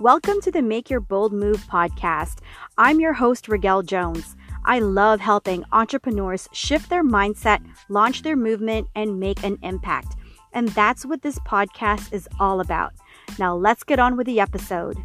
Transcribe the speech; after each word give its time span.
Welcome 0.00 0.40
to 0.44 0.50
the 0.50 0.62
Make 0.62 0.88
Your 0.88 1.00
Bold 1.00 1.30
Move 1.30 1.58
podcast. 1.66 2.38
I'm 2.78 3.00
your 3.00 3.12
host, 3.12 3.48
Rigel 3.48 3.82
Jones. 3.82 4.34
I 4.64 4.78
love 4.78 5.20
helping 5.20 5.62
entrepreneurs 5.72 6.48
shift 6.52 6.88
their 6.88 7.04
mindset, 7.04 7.62
launch 7.90 8.22
their 8.22 8.34
movement, 8.34 8.88
and 8.94 9.20
make 9.20 9.44
an 9.44 9.58
impact. 9.62 10.16
And 10.54 10.70
that's 10.70 11.04
what 11.04 11.20
this 11.20 11.38
podcast 11.40 12.14
is 12.14 12.26
all 12.40 12.60
about. 12.60 12.94
Now, 13.38 13.54
let's 13.54 13.84
get 13.84 13.98
on 13.98 14.16
with 14.16 14.26
the 14.26 14.40
episode. 14.40 14.96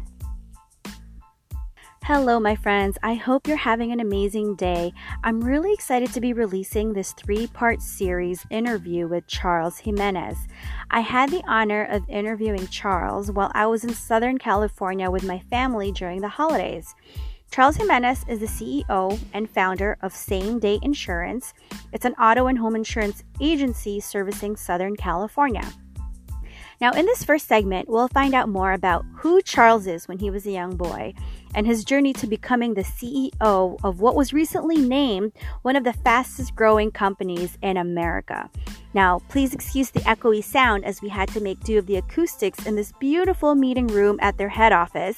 Hello, 2.06 2.38
my 2.38 2.54
friends. 2.54 2.96
I 3.02 3.14
hope 3.14 3.48
you're 3.48 3.56
having 3.56 3.90
an 3.90 3.98
amazing 3.98 4.54
day. 4.54 4.92
I'm 5.24 5.40
really 5.40 5.72
excited 5.72 6.12
to 6.12 6.20
be 6.20 6.32
releasing 6.32 6.92
this 6.92 7.12
three 7.12 7.48
part 7.48 7.82
series 7.82 8.46
interview 8.48 9.08
with 9.08 9.26
Charles 9.26 9.78
Jimenez. 9.78 10.38
I 10.88 11.00
had 11.00 11.30
the 11.30 11.42
honor 11.48 11.84
of 11.86 12.08
interviewing 12.08 12.68
Charles 12.68 13.32
while 13.32 13.50
I 13.56 13.66
was 13.66 13.82
in 13.82 13.92
Southern 13.92 14.38
California 14.38 15.10
with 15.10 15.24
my 15.24 15.40
family 15.50 15.90
during 15.90 16.20
the 16.20 16.28
holidays. 16.28 16.94
Charles 17.50 17.74
Jimenez 17.74 18.24
is 18.28 18.38
the 18.38 18.46
CEO 18.46 19.18
and 19.32 19.50
founder 19.50 19.98
of 20.00 20.14
Same 20.14 20.60
Day 20.60 20.78
Insurance. 20.82 21.54
It's 21.92 22.04
an 22.04 22.14
auto 22.14 22.46
and 22.46 22.56
home 22.56 22.76
insurance 22.76 23.24
agency 23.40 23.98
servicing 23.98 24.54
Southern 24.54 24.94
California. 24.94 25.68
Now, 26.80 26.92
in 26.92 27.06
this 27.06 27.24
first 27.24 27.48
segment, 27.48 27.88
we'll 27.88 28.08
find 28.08 28.34
out 28.34 28.50
more 28.50 28.72
about 28.72 29.04
who 29.16 29.40
Charles 29.40 29.86
is 29.86 30.06
when 30.08 30.18
he 30.18 30.30
was 30.30 30.46
a 30.46 30.50
young 30.50 30.76
boy 30.76 31.14
and 31.54 31.66
his 31.66 31.84
journey 31.84 32.12
to 32.12 32.26
becoming 32.26 32.74
the 32.74 32.82
CEO 32.82 33.78
of 33.82 34.00
what 34.00 34.14
was 34.14 34.34
recently 34.34 34.76
named 34.76 35.32
one 35.62 35.74
of 35.74 35.84
the 35.84 35.94
fastest 35.94 36.54
growing 36.54 36.90
companies 36.90 37.56
in 37.62 37.78
America. 37.78 38.50
Now, 38.92 39.20
please 39.30 39.54
excuse 39.54 39.90
the 39.90 40.00
echoey 40.00 40.44
sound 40.44 40.84
as 40.84 41.00
we 41.00 41.08
had 41.08 41.28
to 41.30 41.40
make 41.40 41.60
do 41.60 41.78
of 41.78 41.86
the 41.86 41.96
acoustics 41.96 42.66
in 42.66 42.76
this 42.76 42.92
beautiful 43.00 43.54
meeting 43.54 43.86
room 43.86 44.18
at 44.20 44.36
their 44.36 44.50
head 44.50 44.72
office. 44.72 45.16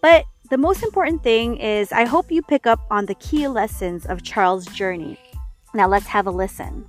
But 0.00 0.24
the 0.50 0.58
most 0.58 0.84
important 0.84 1.24
thing 1.24 1.56
is 1.56 1.90
I 1.90 2.04
hope 2.04 2.30
you 2.30 2.42
pick 2.42 2.66
up 2.66 2.80
on 2.90 3.06
the 3.06 3.14
key 3.16 3.48
lessons 3.48 4.06
of 4.06 4.22
Charles' 4.22 4.66
journey. 4.66 5.18
Now, 5.74 5.88
let's 5.88 6.06
have 6.06 6.26
a 6.26 6.30
listen 6.30 6.86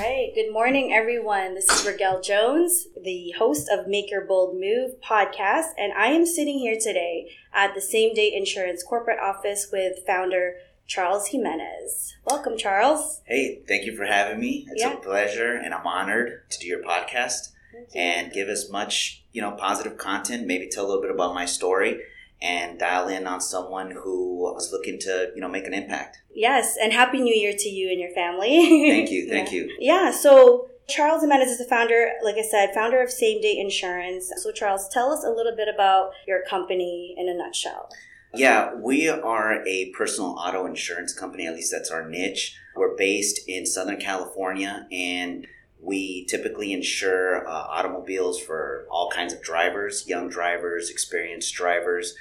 right. 0.00 0.32
Good 0.34 0.50
morning, 0.50 0.94
everyone. 0.94 1.54
This 1.54 1.68
is 1.68 1.86
Rigel 1.86 2.22
Jones, 2.22 2.86
the 2.98 3.34
host 3.36 3.68
of 3.70 3.86
Make 3.86 4.10
Your 4.10 4.24
Bold 4.24 4.58
Move 4.58 4.98
podcast, 5.02 5.72
and 5.76 5.92
I 5.92 6.06
am 6.06 6.24
sitting 6.24 6.58
here 6.58 6.78
today 6.80 7.30
at 7.52 7.74
the 7.74 7.82
Same 7.82 8.14
Day 8.14 8.32
Insurance 8.32 8.82
corporate 8.82 9.18
office 9.20 9.68
with 9.70 9.98
founder 10.06 10.54
Charles 10.86 11.26
Jimenez. 11.26 12.16
Welcome, 12.24 12.56
Charles. 12.56 13.20
Hey, 13.26 13.60
thank 13.68 13.84
you 13.84 13.94
for 13.94 14.06
having 14.06 14.40
me. 14.40 14.66
It's 14.70 14.82
yeah. 14.82 14.94
a 14.94 14.96
pleasure, 14.96 15.52
and 15.52 15.74
I'm 15.74 15.86
honored 15.86 16.48
to 16.48 16.58
do 16.58 16.66
your 16.66 16.82
podcast 16.82 17.50
and 17.94 18.32
give 18.32 18.48
as 18.48 18.70
much, 18.70 19.22
you 19.32 19.42
know, 19.42 19.50
positive 19.50 19.98
content. 19.98 20.46
Maybe 20.46 20.68
tell 20.68 20.86
a 20.86 20.88
little 20.88 21.02
bit 21.02 21.10
about 21.10 21.34
my 21.34 21.44
story 21.44 22.00
and 22.42 22.78
dial 22.78 23.08
in 23.08 23.26
on 23.26 23.40
someone 23.40 23.90
who 23.90 24.36
was 24.36 24.72
looking 24.72 24.98
to, 25.00 25.30
you 25.34 25.40
know, 25.40 25.48
make 25.48 25.66
an 25.66 25.74
impact. 25.74 26.18
Yes, 26.34 26.76
and 26.80 26.92
happy 26.92 27.20
new 27.20 27.34
year 27.34 27.52
to 27.56 27.68
you 27.68 27.90
and 27.90 28.00
your 28.00 28.10
family. 28.12 28.88
thank 28.88 29.10
you, 29.10 29.28
thank 29.28 29.48
yeah. 29.52 29.58
you. 29.58 29.76
Yeah, 29.78 30.10
so 30.10 30.68
Charles 30.88 31.22
Jimenez 31.22 31.50
is 31.50 31.58
the 31.58 31.64
founder, 31.64 32.12
like 32.22 32.36
I 32.36 32.42
said, 32.42 32.72
founder 32.74 33.02
of 33.02 33.10
Same 33.10 33.40
Day 33.40 33.58
Insurance. 33.58 34.32
So 34.36 34.52
Charles, 34.52 34.88
tell 34.88 35.12
us 35.12 35.24
a 35.24 35.30
little 35.30 35.54
bit 35.54 35.68
about 35.72 36.12
your 36.26 36.42
company 36.48 37.14
in 37.16 37.28
a 37.28 37.34
nutshell. 37.34 37.90
Yeah, 38.34 38.74
we 38.74 39.08
are 39.08 39.64
a 39.66 39.90
personal 39.90 40.30
auto 40.38 40.64
insurance 40.64 41.12
company, 41.12 41.46
at 41.46 41.54
least 41.54 41.72
that's 41.72 41.90
our 41.90 42.08
niche. 42.08 42.56
We're 42.76 42.96
based 42.96 43.40
in 43.48 43.66
Southern 43.66 43.98
California 43.98 44.86
and 44.92 45.46
we 45.82 46.26
typically 46.26 46.72
insure 46.72 47.46
uh, 47.48 47.50
automobiles 47.50 48.40
for 48.40 48.86
all 48.90 49.10
kinds 49.10 49.32
of 49.32 49.42
drivers, 49.42 50.06
young 50.06 50.28
drivers, 50.28 50.90
experienced 50.90 51.54
drivers. 51.54 52.14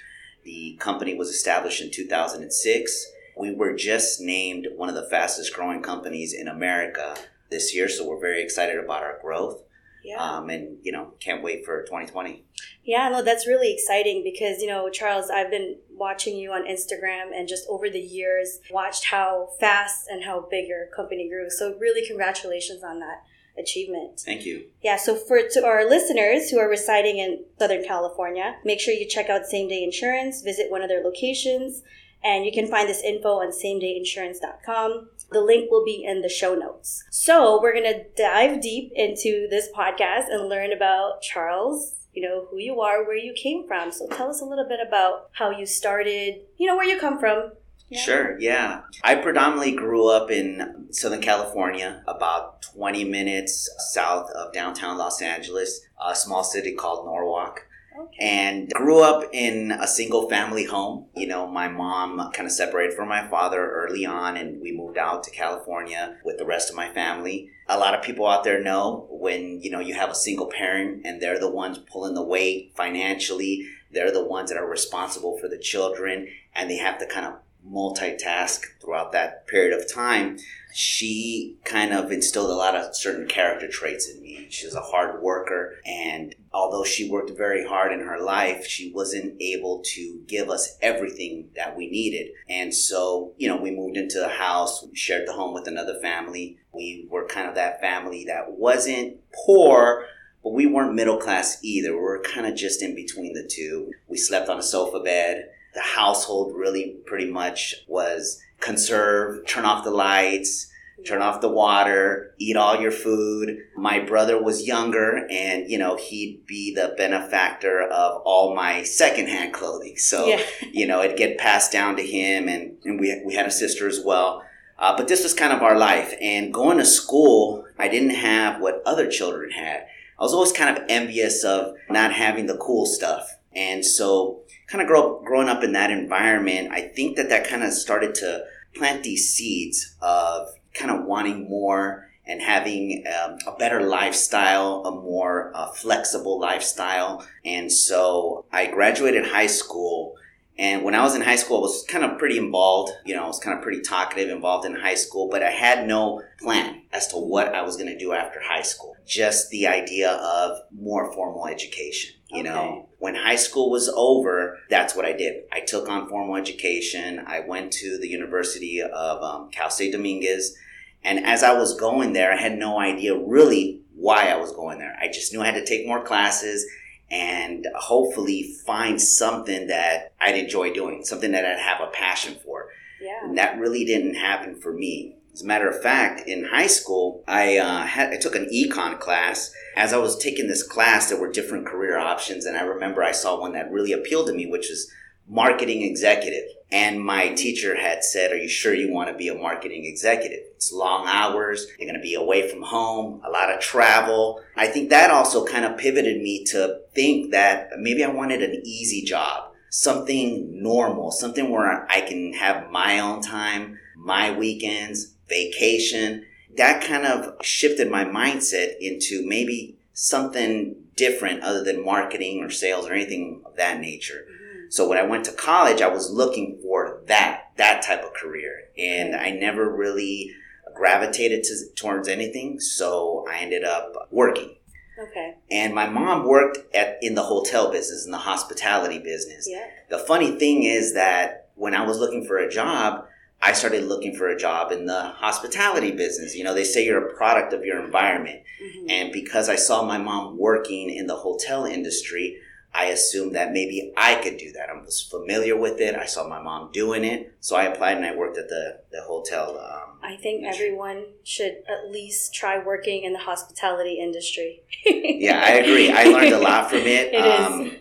The 0.43 0.77
company 0.79 1.15
was 1.15 1.29
established 1.29 1.81
in 1.81 1.91
2006. 1.91 3.11
We 3.37 3.53
were 3.53 3.75
just 3.75 4.19
named 4.19 4.67
one 4.75 4.89
of 4.89 4.95
the 4.95 5.07
fastest 5.09 5.53
growing 5.53 5.81
companies 5.81 6.33
in 6.33 6.47
America 6.47 7.15
this 7.49 7.73
year, 7.75 7.87
so 7.87 8.07
we're 8.07 8.19
very 8.19 8.43
excited 8.43 8.77
about 8.77 9.03
our 9.03 9.19
growth. 9.21 9.61
Yeah. 10.03 10.17
Um, 10.17 10.49
and 10.49 10.77
you 10.81 10.91
know, 10.91 11.13
can't 11.19 11.43
wait 11.43 11.65
for 11.65 11.83
2020. 11.83 12.45
Yeah, 12.83 13.09
no, 13.09 13.21
that's 13.21 13.47
really 13.47 13.73
exciting 13.73 14.23
because 14.23 14.61
you 14.61 14.67
know, 14.67 14.89
Charles, 14.89 15.29
I've 15.29 15.51
been 15.51 15.77
watching 15.91 16.37
you 16.37 16.51
on 16.51 16.65
Instagram 16.65 17.31
and 17.33 17.47
just 17.47 17.65
over 17.69 17.89
the 17.89 17.99
years 17.99 18.59
watched 18.71 19.05
how 19.05 19.49
fast 19.59 20.07
and 20.09 20.23
how 20.23 20.47
big 20.49 20.67
your 20.67 20.87
company 20.95 21.29
grew. 21.29 21.49
So 21.49 21.77
really, 21.77 22.05
congratulations 22.07 22.83
on 22.83 22.99
that 22.99 23.23
achievement. 23.59 24.19
Thank 24.19 24.45
you. 24.45 24.65
Yeah, 24.81 24.97
so 24.97 25.15
for 25.15 25.39
to 25.41 25.65
our 25.65 25.87
listeners 25.87 26.49
who 26.49 26.59
are 26.59 26.69
residing 26.69 27.17
in 27.17 27.43
Southern 27.57 27.83
California, 27.83 28.55
make 28.63 28.79
sure 28.79 28.93
you 28.93 29.07
check 29.07 29.29
out 29.29 29.45
Same 29.45 29.67
Day 29.67 29.83
Insurance, 29.83 30.41
visit 30.41 30.71
one 30.71 30.81
of 30.81 30.89
their 30.89 31.03
locations, 31.03 31.83
and 32.23 32.45
you 32.45 32.51
can 32.51 32.67
find 32.67 32.89
this 32.89 33.03
info 33.03 33.39
on 33.39 33.51
samedayinsurance.com. 33.51 35.09
The 35.31 35.41
link 35.41 35.69
will 35.71 35.85
be 35.85 36.03
in 36.03 36.21
the 36.21 36.29
show 36.29 36.55
notes. 36.55 37.03
So, 37.11 37.61
we're 37.61 37.73
going 37.73 37.93
to 37.93 38.03
dive 38.17 38.61
deep 38.61 38.91
into 38.95 39.47
this 39.49 39.69
podcast 39.75 40.25
and 40.29 40.49
learn 40.49 40.73
about 40.73 41.21
Charles, 41.21 41.95
you 42.13 42.27
know, 42.27 42.47
who 42.49 42.57
you 42.57 42.81
are, 42.81 43.05
where 43.05 43.15
you 43.15 43.33
came 43.33 43.67
from. 43.67 43.91
So, 43.91 44.07
tell 44.07 44.29
us 44.29 44.41
a 44.41 44.45
little 44.45 44.67
bit 44.67 44.79
about 44.85 45.29
how 45.33 45.51
you 45.51 45.65
started, 45.65 46.41
you 46.57 46.65
know, 46.65 46.75
where 46.75 46.87
you 46.87 46.99
come 46.99 47.19
from, 47.19 47.51
yeah. 47.89 48.01
Sure, 48.01 48.39
yeah. 48.39 48.81
I 49.03 49.15
predominantly 49.15 49.71
grew 49.71 50.07
up 50.07 50.29
in 50.29 50.87
Southern 50.91 51.21
California, 51.21 52.03
about 52.07 52.58
20 52.79 53.03
minutes 53.03 53.69
south 53.91 54.31
of 54.31 54.53
downtown 54.53 54.97
Los 54.97 55.21
Angeles, 55.21 55.81
a 56.01 56.15
small 56.15 56.45
city 56.45 56.73
called 56.73 57.05
Norwalk. 57.05 57.65
Okay. 57.99 58.25
And 58.25 58.69
grew 58.69 59.03
up 59.03 59.25
in 59.33 59.73
a 59.73 59.85
single 59.85 60.29
family 60.29 60.63
home. 60.63 61.07
You 61.13 61.27
know, 61.27 61.45
my 61.45 61.67
mom 61.67 62.31
kind 62.31 62.45
of 62.45 62.53
separated 62.53 62.95
from 62.95 63.09
my 63.09 63.27
father 63.27 63.69
early 63.69 64.05
on, 64.05 64.37
and 64.37 64.61
we 64.61 64.71
moved 64.71 64.97
out 64.97 65.25
to 65.25 65.31
California 65.31 66.15
with 66.23 66.37
the 66.37 66.45
rest 66.45 66.69
of 66.69 66.77
my 66.77 66.87
family. 66.87 67.49
A 67.67 67.77
lot 67.77 67.93
of 67.93 68.01
people 68.01 68.25
out 68.25 68.45
there 68.45 68.63
know 68.63 69.09
when, 69.11 69.59
you 69.59 69.69
know, 69.69 69.81
you 69.81 69.95
have 69.95 70.09
a 70.09 70.15
single 70.15 70.47
parent 70.47 71.05
and 71.05 71.21
they're 71.21 71.39
the 71.39 71.51
ones 71.51 71.79
pulling 71.91 72.13
the 72.13 72.23
weight 72.23 72.71
financially, 72.77 73.67
they're 73.91 74.13
the 74.13 74.25
ones 74.25 74.49
that 74.49 74.57
are 74.57 74.69
responsible 74.69 75.37
for 75.37 75.49
the 75.49 75.59
children, 75.59 76.29
and 76.55 76.69
they 76.69 76.77
have 76.77 76.97
to 76.99 77.05
kind 77.05 77.25
of 77.25 77.33
multitask 77.67 78.61
throughout 78.81 79.11
that 79.11 79.47
period 79.47 79.77
of 79.77 79.91
time, 79.91 80.37
she 80.73 81.57
kind 81.63 81.93
of 81.93 82.11
instilled 82.11 82.49
a 82.49 82.53
lot 82.53 82.75
of 82.75 82.95
certain 82.95 83.27
character 83.27 83.67
traits 83.67 84.09
in 84.09 84.21
me. 84.21 84.47
She 84.49 84.65
was 84.65 84.75
a 84.75 84.81
hard 84.81 85.21
worker, 85.21 85.75
and 85.85 86.35
although 86.53 86.83
she 86.83 87.09
worked 87.09 87.31
very 87.37 87.65
hard 87.65 87.91
in 87.91 88.01
her 88.01 88.19
life, 88.19 88.65
she 88.65 88.91
wasn't 88.91 89.41
able 89.41 89.81
to 89.95 90.21
give 90.27 90.49
us 90.49 90.77
everything 90.81 91.49
that 91.55 91.75
we 91.75 91.89
needed. 91.89 92.31
And 92.47 92.73
so, 92.73 93.33
you 93.37 93.47
know, 93.47 93.57
we 93.57 93.71
moved 93.71 93.97
into 93.97 94.23
a 94.23 94.29
house, 94.29 94.85
shared 94.93 95.27
the 95.27 95.33
home 95.33 95.53
with 95.53 95.67
another 95.67 95.99
family. 96.01 96.57
We 96.71 97.07
were 97.09 97.25
kind 97.25 97.47
of 97.47 97.55
that 97.55 97.81
family 97.81 98.25
that 98.25 98.51
wasn't 98.51 99.17
poor, 99.45 100.05
but 100.43 100.53
we 100.53 100.65
weren't 100.65 100.95
middle 100.95 101.17
class 101.17 101.59
either. 101.63 101.93
We 101.93 102.01
were 102.01 102.21
kind 102.21 102.47
of 102.47 102.55
just 102.55 102.81
in 102.81 102.95
between 102.95 103.33
the 103.33 103.49
two. 103.51 103.91
We 104.07 104.17
slept 104.17 104.49
on 104.49 104.59
a 104.59 104.63
sofa 104.63 104.99
bed 104.99 105.49
the 105.73 105.81
household 105.81 106.55
really 106.55 106.97
pretty 107.05 107.31
much 107.31 107.75
was 107.87 108.41
conserve, 108.59 109.45
turn 109.45 109.65
off 109.65 109.83
the 109.83 109.91
lights, 109.91 110.69
turn 111.05 111.21
off 111.21 111.41
the 111.41 111.49
water, 111.49 112.33
eat 112.37 112.55
all 112.55 112.79
your 112.79 112.91
food. 112.91 113.57
My 113.75 113.99
brother 113.99 114.41
was 114.41 114.67
younger 114.67 115.27
and, 115.29 115.69
you 115.69 115.77
know, 115.77 115.95
he'd 115.95 116.45
be 116.45 116.73
the 116.73 116.93
benefactor 116.97 117.81
of 117.81 118.21
all 118.25 118.55
my 118.55 118.83
secondhand 118.83 119.53
clothing. 119.53 119.97
So, 119.97 120.27
yeah. 120.27 120.41
you 120.71 120.87
know, 120.87 121.01
it'd 121.01 121.17
get 121.17 121.37
passed 121.37 121.71
down 121.71 121.95
to 121.97 122.05
him 122.05 122.47
and, 122.47 122.77
and 122.83 122.99
we, 122.99 123.21
we 123.25 123.35
had 123.35 123.45
a 123.45 123.51
sister 123.51 123.87
as 123.87 124.01
well. 124.03 124.43
Uh, 124.77 124.95
but 124.95 125.07
this 125.07 125.23
was 125.23 125.33
kind 125.33 125.51
of 125.51 125.61
our 125.61 125.77
life. 125.77 126.13
And 126.21 126.53
going 126.53 126.77
to 126.77 126.85
school, 126.85 127.65
I 127.77 127.87
didn't 127.89 128.11
have 128.11 128.61
what 128.61 128.81
other 128.85 129.09
children 129.09 129.51
had. 129.51 129.85
I 130.17 130.23
was 130.23 130.33
always 130.33 130.51
kind 130.51 130.77
of 130.77 130.83
envious 130.89 131.43
of 131.43 131.75
not 131.89 132.13
having 132.13 132.45
the 132.45 132.57
cool 132.57 132.85
stuff. 132.85 133.37
And 133.53 133.85
so 133.85 134.41
kind 134.69 134.81
of 134.81 134.87
grow 134.87 135.21
growing 135.23 135.49
up 135.49 135.63
in 135.63 135.73
that 135.73 135.91
environment, 135.91 136.71
I 136.71 136.81
think 136.81 137.17
that 137.17 137.29
that 137.29 137.47
kind 137.47 137.63
of 137.63 137.73
started 137.73 138.15
to 138.15 138.45
plant 138.75 139.03
these 139.03 139.29
seeds 139.29 139.95
of 140.01 140.49
kind 140.73 140.91
of 140.91 141.05
wanting 141.05 141.49
more 141.49 142.09
and 142.25 142.41
having 142.41 143.03
um, 143.07 143.39
a 143.47 143.57
better 143.57 143.81
lifestyle, 143.81 144.83
a 144.85 144.91
more 144.91 145.51
uh, 145.55 145.71
flexible 145.71 146.39
lifestyle. 146.39 147.25
And 147.43 147.71
so 147.71 148.45
I 148.51 148.67
graduated 148.67 149.25
high 149.25 149.47
school. 149.47 150.15
And 150.59 150.83
when 150.83 150.93
I 150.93 151.01
was 151.03 151.15
in 151.15 151.21
high 151.21 151.37
school, 151.37 151.59
I 151.59 151.61
was 151.61 151.85
kind 151.87 152.03
of 152.03 152.19
pretty 152.19 152.37
involved. 152.37 152.91
You 153.05 153.15
know, 153.15 153.23
I 153.23 153.27
was 153.27 153.39
kind 153.39 153.57
of 153.57 153.63
pretty 153.63 153.79
talkative, 153.79 154.27
involved 154.29 154.65
in 154.65 154.75
high 154.75 154.95
school, 154.95 155.29
but 155.29 155.41
I 155.41 155.51
had 155.51 155.87
no 155.87 156.21
plan 156.37 156.81
as 156.91 157.07
to 157.07 157.15
what 157.15 157.55
I 157.55 157.61
was 157.61 157.77
going 157.77 157.87
to 157.87 157.97
do 157.97 158.11
after 158.11 158.41
high 158.41 158.63
school. 158.63 158.97
Just 159.07 159.51
the 159.51 159.67
idea 159.67 160.11
of 160.11 160.57
more 160.77 161.13
formal 161.13 161.47
education. 161.47 162.13
You 162.27 162.41
okay. 162.41 162.49
know, 162.49 162.89
when 162.97 163.15
high 163.15 163.37
school 163.37 163.71
was 163.71 163.87
over, 163.95 164.57
that's 164.69 164.93
what 164.93 165.05
I 165.05 165.13
did. 165.13 165.43
I 165.49 165.61
took 165.61 165.87
on 165.87 166.09
formal 166.09 166.35
education. 166.35 167.23
I 167.25 167.39
went 167.39 167.71
to 167.73 167.97
the 167.97 168.09
University 168.09 168.81
of 168.81 169.23
um, 169.23 169.51
Cal 169.51 169.69
State 169.69 169.93
Dominguez. 169.93 170.57
And 171.05 171.25
as 171.25 171.41
I 171.41 171.53
was 171.53 171.79
going 171.79 172.11
there, 172.11 172.33
I 172.33 172.35
had 172.35 172.57
no 172.57 172.81
idea 172.81 173.17
really 173.17 173.83
why 173.95 174.27
I 174.27 174.35
was 174.35 174.51
going 174.51 174.79
there. 174.79 174.97
I 175.01 175.07
just 175.07 175.31
knew 175.31 175.41
I 175.41 175.45
had 175.45 175.55
to 175.55 175.65
take 175.65 175.87
more 175.87 176.03
classes 176.03 176.69
and 177.11 177.65
hopefully 177.75 178.55
find 178.65 179.01
something 179.01 179.67
that 179.67 180.13
I'd 180.21 180.37
enjoy 180.37 180.73
doing, 180.73 181.03
something 181.03 181.31
that 181.31 181.45
I'd 181.45 181.59
have 181.59 181.81
a 181.81 181.91
passion 181.91 182.37
for. 182.43 182.69
Yeah. 183.01 183.19
And 183.23 183.37
that 183.37 183.59
really 183.59 183.85
didn't 183.85 184.15
happen 184.15 184.59
for 184.59 184.73
me. 184.73 185.15
As 185.33 185.41
a 185.41 185.45
matter 185.45 185.69
of 185.69 185.81
fact, 185.81 186.27
in 186.27 186.45
high 186.45 186.67
school, 186.67 187.23
I 187.27 187.57
uh, 187.57 187.85
had 187.85 188.11
I 188.11 188.17
took 188.17 188.35
an 188.35 188.49
econ 188.53 188.99
class. 188.99 189.53
As 189.75 189.93
I 189.93 189.97
was 189.97 190.17
taking 190.17 190.47
this 190.47 190.63
class, 190.63 191.09
there 191.09 191.19
were 191.19 191.31
different 191.31 191.65
career 191.65 191.97
options, 191.97 192.45
and 192.45 192.57
I 192.57 192.61
remember 192.61 193.03
I 193.03 193.11
saw 193.11 193.39
one 193.39 193.53
that 193.53 193.71
really 193.71 193.93
appealed 193.93 194.27
to 194.27 194.33
me, 194.33 194.47
which 194.47 194.69
is 194.69 194.91
marketing 195.29 195.83
executive. 195.83 196.45
And 196.71 196.99
my 197.03 197.29
teacher 197.29 197.75
had 197.75 198.03
said, 198.03 198.31
Are 198.31 198.37
you 198.37 198.49
sure 198.49 198.73
you 198.73 198.91
want 198.91 199.09
to 199.09 199.15
be 199.15 199.27
a 199.27 199.35
marketing 199.35 199.85
executive? 199.85 200.39
It's 200.55 200.71
long 200.71 201.07
hours. 201.07 201.67
You're 201.77 201.87
going 201.87 201.99
to 201.99 202.03
be 202.03 202.15
away 202.15 202.49
from 202.49 202.61
home, 202.61 203.21
a 203.25 203.29
lot 203.29 203.51
of 203.51 203.59
travel. 203.59 204.41
I 204.55 204.67
think 204.67 204.89
that 204.89 205.09
also 205.09 205.45
kind 205.45 205.65
of 205.65 205.77
pivoted 205.77 206.21
me 206.21 206.43
to 206.45 206.81
think 206.93 207.31
that 207.31 207.69
maybe 207.77 208.03
I 208.03 208.09
wanted 208.09 208.43
an 208.43 208.61
easy 208.65 209.03
job, 209.03 209.51
something 209.69 210.61
normal, 210.61 211.11
something 211.11 211.49
where 211.49 211.89
I 211.89 212.01
can 212.01 212.33
have 212.33 212.69
my 212.69 212.99
own 212.99 213.21
time, 213.21 213.79
my 213.95 214.31
weekends, 214.31 215.13
vacation. 215.27 216.25
That 216.57 216.83
kind 216.83 217.05
of 217.05 217.43
shifted 217.43 217.89
my 217.89 218.03
mindset 218.05 218.73
into 218.79 219.25
maybe 219.25 219.77
something 219.93 220.75
different 220.95 221.41
other 221.41 221.63
than 221.63 221.83
marketing 221.83 222.43
or 222.43 222.49
sales 222.49 222.87
or 222.87 222.93
anything 222.93 223.41
of 223.45 223.55
that 223.55 223.79
nature. 223.79 224.25
So 224.69 224.87
when 224.87 224.97
I 224.97 225.03
went 225.03 225.25
to 225.25 225.31
college, 225.31 225.81
I 225.81 225.87
was 225.87 226.11
looking 226.11 226.59
for 226.61 227.01
that, 227.07 227.51
that 227.57 227.81
type 227.81 228.03
of 228.03 228.13
career. 228.13 228.69
And 228.77 229.15
I 229.15 229.31
never 229.31 229.69
really 229.69 230.31
gravitated 230.75 231.43
to, 231.43 231.55
towards 231.75 232.07
anything. 232.07 232.59
So 232.59 233.25
I 233.29 233.39
ended 233.39 233.63
up 233.63 234.07
working. 234.11 234.55
Okay. 235.01 235.35
And 235.49 235.73
my 235.73 235.89
mom 235.89 236.27
worked 236.27 236.59
at, 236.75 236.97
in 237.01 237.15
the 237.15 237.23
hotel 237.23 237.71
business, 237.71 238.05
in 238.05 238.11
the 238.11 238.17
hospitality 238.17 238.99
business. 238.99 239.47
Yeah. 239.49 239.65
The 239.89 239.99
funny 239.99 240.37
thing 240.37 240.63
is 240.63 240.93
that 240.93 241.49
when 241.55 241.73
I 241.73 241.85
was 241.85 241.99
looking 241.99 242.25
for 242.25 242.37
a 242.37 242.49
job, 242.49 243.05
I 243.41 243.53
started 243.53 243.85
looking 243.85 244.13
for 244.15 244.27
a 244.27 244.37
job 244.37 244.71
in 244.71 244.85
the 244.85 245.01
hospitality 245.01 245.91
business. 245.91 246.35
You 246.35 246.43
know, 246.43 246.53
they 246.53 246.65
say 246.65 246.85
you're 246.85 247.07
a 247.07 247.15
product 247.15 247.53
of 247.53 247.63
your 247.63 247.83
environment. 247.83 248.41
Mhm. 248.61 248.91
And 248.91 249.11
because 249.13 249.47
I 249.47 249.55
saw 249.55 249.83
my 249.83 249.97
mom 249.97 250.37
working 250.37 250.89
in 250.89 251.07
the 251.07 251.15
hotel 251.15 251.65
industry, 251.65 252.39
I 252.73 252.85
assumed 252.85 253.35
that 253.35 253.51
maybe 253.51 253.91
I 253.97 254.15
could 254.15 254.37
do 254.37 254.51
that. 254.53 254.69
I 254.69 254.79
was 254.79 255.01
familiar 255.01 255.57
with 255.57 255.81
it. 255.81 255.95
I 255.95 256.05
saw 256.05 256.27
my 256.27 256.41
mom 256.41 256.71
doing 256.71 257.03
it. 257.03 257.33
So 257.39 257.55
I 257.55 257.63
applied 257.63 257.97
and 257.97 258.05
I 258.05 258.15
worked 258.15 258.37
at 258.37 258.47
the, 258.47 258.81
the 258.91 259.01
hotel. 259.01 259.57
Um, 259.59 259.97
I 260.03 260.15
think 260.17 260.45
everyone 260.45 261.05
should 261.23 261.63
at 261.67 261.91
least 261.91 262.33
try 262.33 262.63
working 262.63 263.03
in 263.03 263.13
the 263.13 263.19
hospitality 263.19 263.99
industry. 263.99 264.61
yeah, 264.85 265.41
I 265.43 265.51
agree. 265.53 265.91
I 265.91 266.03
learned 266.05 266.33
a 266.33 266.39
lot 266.39 266.69
from 266.69 266.79
it. 266.79 267.13
It 267.19 267.25
is. 267.25 267.79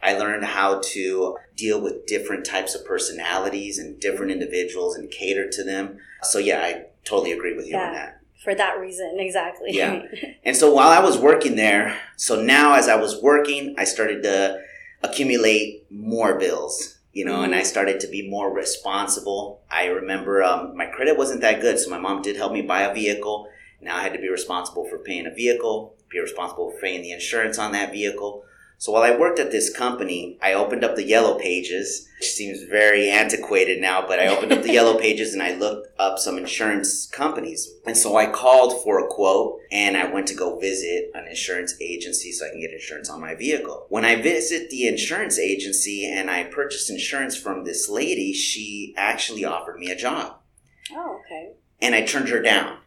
I 0.00 0.16
learned 0.16 0.44
how 0.44 0.80
to 0.92 1.36
deal 1.56 1.80
with 1.80 2.06
different 2.06 2.46
types 2.46 2.74
of 2.74 2.84
personalities 2.84 3.78
and 3.78 3.98
different 3.98 4.30
individuals 4.30 4.96
and 4.96 5.10
cater 5.10 5.50
to 5.50 5.64
them. 5.64 5.98
So 6.22 6.38
yeah, 6.38 6.60
I 6.62 6.84
totally 7.04 7.32
agree 7.32 7.56
with 7.56 7.66
you 7.66 7.76
on 7.76 7.92
that. 7.94 8.20
For 8.42 8.54
that 8.54 8.78
reason, 8.78 9.16
exactly. 9.18 9.70
Yeah. 9.72 10.02
And 10.44 10.56
so 10.56 10.72
while 10.72 10.88
I 10.88 11.00
was 11.00 11.18
working 11.18 11.56
there, 11.56 12.00
so 12.16 12.40
now 12.40 12.74
as 12.74 12.88
I 12.88 12.96
was 12.96 13.20
working, 13.20 13.74
I 13.76 13.84
started 13.84 14.22
to 14.22 14.62
accumulate 15.02 15.84
more 15.90 16.38
bills, 16.38 16.98
you 17.12 17.24
know, 17.24 17.42
and 17.42 17.54
I 17.54 17.64
started 17.64 18.00
to 18.00 18.06
be 18.06 18.30
more 18.30 18.50
responsible. 18.50 19.60
I 19.70 19.86
remember 19.86 20.42
um, 20.42 20.74
my 20.74 20.86
credit 20.86 21.18
wasn't 21.18 21.42
that 21.42 21.60
good, 21.60 21.78
so 21.78 21.90
my 21.90 21.98
mom 21.98 22.22
did 22.22 22.36
help 22.36 22.52
me 22.52 22.62
buy 22.62 22.82
a 22.82 22.94
vehicle. 22.94 23.48
Now 23.82 23.96
I 23.96 24.02
had 24.02 24.14
to 24.14 24.20
be 24.20 24.30
responsible 24.30 24.86
for 24.88 24.98
paying 24.98 25.26
a 25.26 25.34
vehicle, 25.34 25.94
be 26.08 26.18
responsible 26.18 26.70
for 26.70 26.80
paying 26.80 27.02
the 27.02 27.12
insurance 27.12 27.58
on 27.58 27.72
that 27.72 27.92
vehicle. 27.92 28.44
So 28.80 28.92
while 28.92 29.02
I 29.02 29.16
worked 29.16 29.40
at 29.40 29.50
this 29.50 29.76
company, 29.76 30.38
I 30.40 30.52
opened 30.52 30.84
up 30.84 30.94
the 30.94 31.02
yellow 31.02 31.36
pages, 31.36 32.08
which 32.20 32.30
seems 32.30 32.62
very 32.62 33.10
antiquated 33.10 33.80
now, 33.80 34.06
but 34.06 34.20
I 34.20 34.28
opened 34.28 34.52
up 34.52 34.62
the 34.62 34.72
yellow 34.72 34.96
pages 35.00 35.34
and 35.34 35.42
I 35.42 35.56
looked 35.56 35.88
up 35.98 36.20
some 36.20 36.38
insurance 36.38 37.06
companies. 37.06 37.68
And 37.84 37.96
so 37.96 38.16
I 38.16 38.30
called 38.30 38.84
for 38.84 39.00
a 39.00 39.08
quote 39.08 39.58
and 39.72 39.96
I 39.96 40.12
went 40.12 40.28
to 40.28 40.34
go 40.34 40.60
visit 40.60 41.10
an 41.14 41.26
insurance 41.26 41.74
agency 41.80 42.30
so 42.30 42.46
I 42.46 42.50
can 42.50 42.60
get 42.60 42.70
insurance 42.70 43.10
on 43.10 43.20
my 43.20 43.34
vehicle. 43.34 43.86
When 43.88 44.04
I 44.04 44.22
visit 44.22 44.70
the 44.70 44.86
insurance 44.86 45.40
agency 45.40 46.08
and 46.08 46.30
I 46.30 46.44
purchased 46.44 46.88
insurance 46.88 47.36
from 47.36 47.64
this 47.64 47.88
lady, 47.88 48.32
she 48.32 48.94
actually 48.96 49.44
offered 49.44 49.80
me 49.80 49.90
a 49.90 49.96
job 49.96 50.36
oh, 50.92 51.20
okay. 51.24 51.54
and 51.80 51.96
I 51.96 52.02
turned 52.02 52.28
her 52.28 52.40
down 52.40 52.78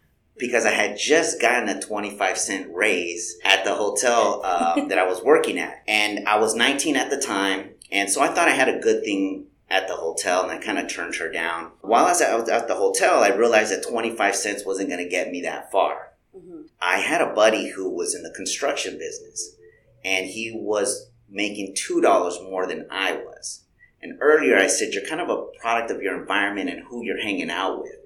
because 0.42 0.66
I 0.66 0.72
had 0.72 0.98
just 0.98 1.40
gotten 1.40 1.70
a 1.70 1.80
25 1.80 2.36
cent 2.36 2.74
raise 2.74 3.38
at 3.46 3.64
the 3.64 3.76
hotel 3.76 4.42
uh, 4.44 4.86
that 4.88 4.98
I 4.98 5.06
was 5.06 5.22
working 5.24 5.60
at. 5.60 5.84
And 5.88 6.28
I 6.28 6.40
was 6.40 6.56
19 6.56 6.96
at 6.98 7.12
the 7.12 7.22
time. 7.22 7.70
And 7.92 8.10
so 8.10 8.22
I 8.22 8.30
thought 8.30 8.48
I 8.48 8.54
had 8.54 8.68
a 8.68 8.80
good 8.80 9.04
thing 9.04 9.46
at 9.70 9.88
the 9.88 9.94
hotel 9.96 10.42
and 10.42 10.52
I 10.52 10.58
kind 10.58 10.80
of 10.80 10.90
turned 10.90 11.16
her 11.16 11.32
down. 11.32 11.72
While 11.82 12.06
I 12.06 12.10
was 12.10 12.22
at, 12.22 12.68
the 12.68 12.76
hotel, 12.76 13.24
I 13.24 13.30
realized 13.30 13.72
that 13.72 13.88
25 13.88 14.36
cents 14.36 14.66
wasn't 14.66 14.90
going 14.90 15.04
to 15.04 15.10
get 15.10 15.32
me 15.32 15.42
that 15.44 15.72
far. 15.72 16.14
hmm 16.36 16.64
I 16.82 16.98
had 16.98 17.22
a 17.22 17.36
buddy 17.36 17.70
who 17.70 17.96
was 17.96 18.16
in 18.16 18.24
the 18.24 18.34
construction 18.36 18.98
business 18.98 19.56
and 20.04 20.26
he 20.26 20.52
was 20.56 21.12
making 21.30 21.76
$2 21.76 22.02
more 22.50 22.66
than 22.66 22.88
I 22.90 23.14
was. 23.14 23.66
And 24.02 24.18
earlier 24.20 24.58
I 24.58 24.66
said, 24.66 24.94
you're 24.94 25.06
kind 25.06 25.22
of 25.22 25.30
a 25.30 25.46
product 25.62 25.92
of 25.92 26.02
your 26.02 26.20
environment 26.20 26.72
and 26.72 26.82
who 26.90 27.06
you're 27.06 27.22
hanging 27.22 27.52
out 27.52 27.84
with. 27.84 28.01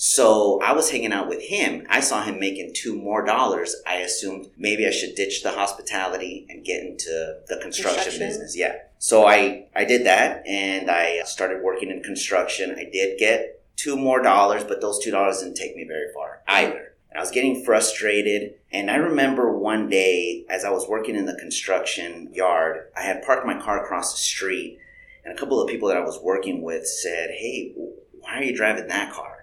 So 0.00 0.60
I 0.60 0.74
was 0.74 0.92
hanging 0.92 1.12
out 1.12 1.28
with 1.28 1.42
him. 1.42 1.84
I 1.90 1.98
saw 1.98 2.22
him 2.22 2.38
making 2.38 2.70
two 2.72 2.94
more 2.94 3.24
dollars. 3.24 3.74
I 3.84 3.96
assumed 3.96 4.46
maybe 4.56 4.86
I 4.86 4.90
should 4.92 5.16
ditch 5.16 5.42
the 5.42 5.50
hospitality 5.50 6.46
and 6.48 6.64
get 6.64 6.84
into 6.84 7.40
the 7.48 7.56
construction, 7.56 8.04
Construction? 8.04 8.20
business. 8.28 8.56
Yeah. 8.56 8.76
So 9.00 9.26
I, 9.26 9.66
I 9.74 9.84
did 9.84 10.06
that 10.06 10.46
and 10.46 10.88
I 10.88 11.24
started 11.24 11.64
working 11.64 11.90
in 11.90 12.00
construction. 12.04 12.76
I 12.78 12.84
did 12.84 13.18
get 13.18 13.60
two 13.74 13.96
more 13.96 14.22
dollars, 14.22 14.62
but 14.62 14.80
those 14.80 15.00
two 15.02 15.10
dollars 15.10 15.40
didn't 15.40 15.56
take 15.56 15.74
me 15.74 15.82
very 15.82 16.12
far 16.14 16.42
either. 16.46 16.94
And 17.10 17.18
I 17.18 17.20
was 17.20 17.32
getting 17.32 17.64
frustrated. 17.64 18.54
And 18.70 18.92
I 18.92 18.96
remember 18.98 19.58
one 19.58 19.88
day 19.88 20.46
as 20.48 20.64
I 20.64 20.70
was 20.70 20.88
working 20.88 21.16
in 21.16 21.26
the 21.26 21.34
construction 21.40 22.32
yard, 22.32 22.86
I 22.96 23.02
had 23.02 23.24
parked 23.24 23.44
my 23.44 23.60
car 23.60 23.82
across 23.82 24.12
the 24.12 24.20
street 24.20 24.78
and 25.24 25.34
a 25.36 25.36
couple 25.36 25.60
of 25.60 25.68
people 25.68 25.88
that 25.88 25.96
I 25.96 26.04
was 26.04 26.20
working 26.22 26.62
with 26.62 26.86
said, 26.86 27.30
Hey, 27.30 27.72
why 28.20 28.38
are 28.38 28.44
you 28.44 28.54
driving 28.56 28.86
that 28.86 29.12
car? 29.12 29.37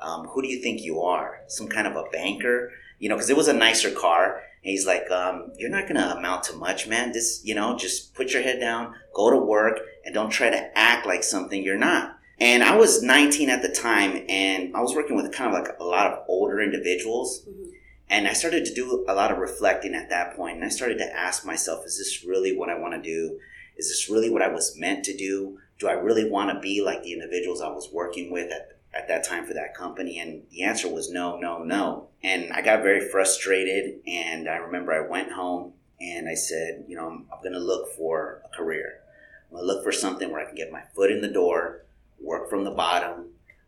Um, 0.00 0.26
who 0.28 0.42
do 0.42 0.48
you 0.48 0.62
think 0.62 0.82
you 0.82 1.00
are? 1.00 1.40
Some 1.48 1.68
kind 1.68 1.86
of 1.86 1.96
a 1.96 2.04
banker? 2.10 2.72
You 2.98 3.08
know, 3.08 3.16
because 3.16 3.30
it 3.30 3.36
was 3.36 3.48
a 3.48 3.52
nicer 3.52 3.90
car. 3.90 4.42
And 4.62 4.70
he's 4.70 4.86
like, 4.86 5.10
um, 5.10 5.52
You're 5.56 5.70
not 5.70 5.88
going 5.88 5.96
to 5.96 6.16
amount 6.16 6.44
to 6.44 6.56
much, 6.56 6.86
man. 6.86 7.12
Just, 7.12 7.46
you 7.46 7.54
know, 7.54 7.76
just 7.76 8.14
put 8.14 8.32
your 8.32 8.42
head 8.42 8.60
down, 8.60 8.94
go 9.14 9.30
to 9.30 9.38
work, 9.38 9.78
and 10.04 10.14
don't 10.14 10.30
try 10.30 10.50
to 10.50 10.78
act 10.78 11.06
like 11.06 11.22
something 11.22 11.62
you're 11.62 11.78
not. 11.78 12.16
And 12.38 12.62
I 12.62 12.74
was 12.76 13.02
19 13.02 13.50
at 13.50 13.60
the 13.60 13.68
time, 13.68 14.24
and 14.28 14.74
I 14.74 14.80
was 14.80 14.94
working 14.94 15.14
with 15.14 15.30
kind 15.32 15.54
of 15.54 15.62
like 15.62 15.76
a 15.78 15.84
lot 15.84 16.06
of 16.10 16.24
older 16.28 16.60
individuals. 16.60 17.44
hmm 17.44 17.70
And 18.08 18.26
I 18.26 18.32
started 18.32 18.64
to 18.64 18.74
do 18.74 19.04
a 19.08 19.14
lot 19.14 19.30
of 19.30 19.38
reflecting 19.38 19.94
at 19.94 20.08
that 20.10 20.34
point, 20.36 20.56
and 20.56 20.64
I 20.64 20.68
started 20.68 20.98
to 20.98 21.16
ask 21.16 21.44
myself, 21.46 21.86
is 21.86 21.98
this 21.98 22.24
really 22.24 22.56
what 22.56 22.70
I 22.70 22.78
want 22.78 22.94
to 22.94 23.02
do? 23.02 23.38
Is 23.76 23.88
this 23.88 24.10
really 24.10 24.30
what 24.30 24.42
I 24.42 24.48
was 24.48 24.76
meant 24.76 25.04
to 25.04 25.16
do? 25.16 25.58
Do 25.78 25.86
I 25.88 25.92
really 25.92 26.28
want 26.28 26.50
to 26.50 26.60
be 26.60 26.82
like 26.82 27.02
the 27.02 27.12
individuals 27.12 27.60
I 27.62 27.68
was 27.68 27.90
working 27.92 28.32
with 28.32 28.50
at, 28.52 28.79
at 28.94 29.08
that 29.08 29.24
time 29.24 29.46
for 29.46 29.54
that 29.54 29.74
company? 29.74 30.18
And 30.18 30.42
the 30.50 30.62
answer 30.62 30.88
was 30.88 31.10
no, 31.10 31.38
no, 31.38 31.62
no. 31.62 32.08
And 32.22 32.52
I 32.52 32.62
got 32.62 32.82
very 32.82 33.08
frustrated, 33.08 34.00
and 34.06 34.48
I 34.48 34.56
remember 34.56 34.92
I 34.92 35.08
went 35.08 35.32
home 35.32 35.72
and 36.00 36.28
I 36.28 36.34
said, 36.34 36.84
you 36.88 36.96
know, 36.96 37.06
I'm, 37.06 37.26
I'm 37.32 37.42
going 37.42 37.52
to 37.52 37.58
look 37.58 37.94
for 37.94 38.42
a 38.44 38.56
career. 38.56 39.00
I'm 39.48 39.56
going 39.56 39.66
to 39.66 39.72
look 39.72 39.84
for 39.84 39.92
something 39.92 40.30
where 40.30 40.40
I 40.40 40.46
can 40.46 40.54
get 40.54 40.72
my 40.72 40.82
foot 40.94 41.10
in 41.10 41.20
the 41.20 41.28
door, 41.28 41.82
work 42.20 42.48
from 42.48 42.64
the 42.64 42.70
bottom 42.70 43.26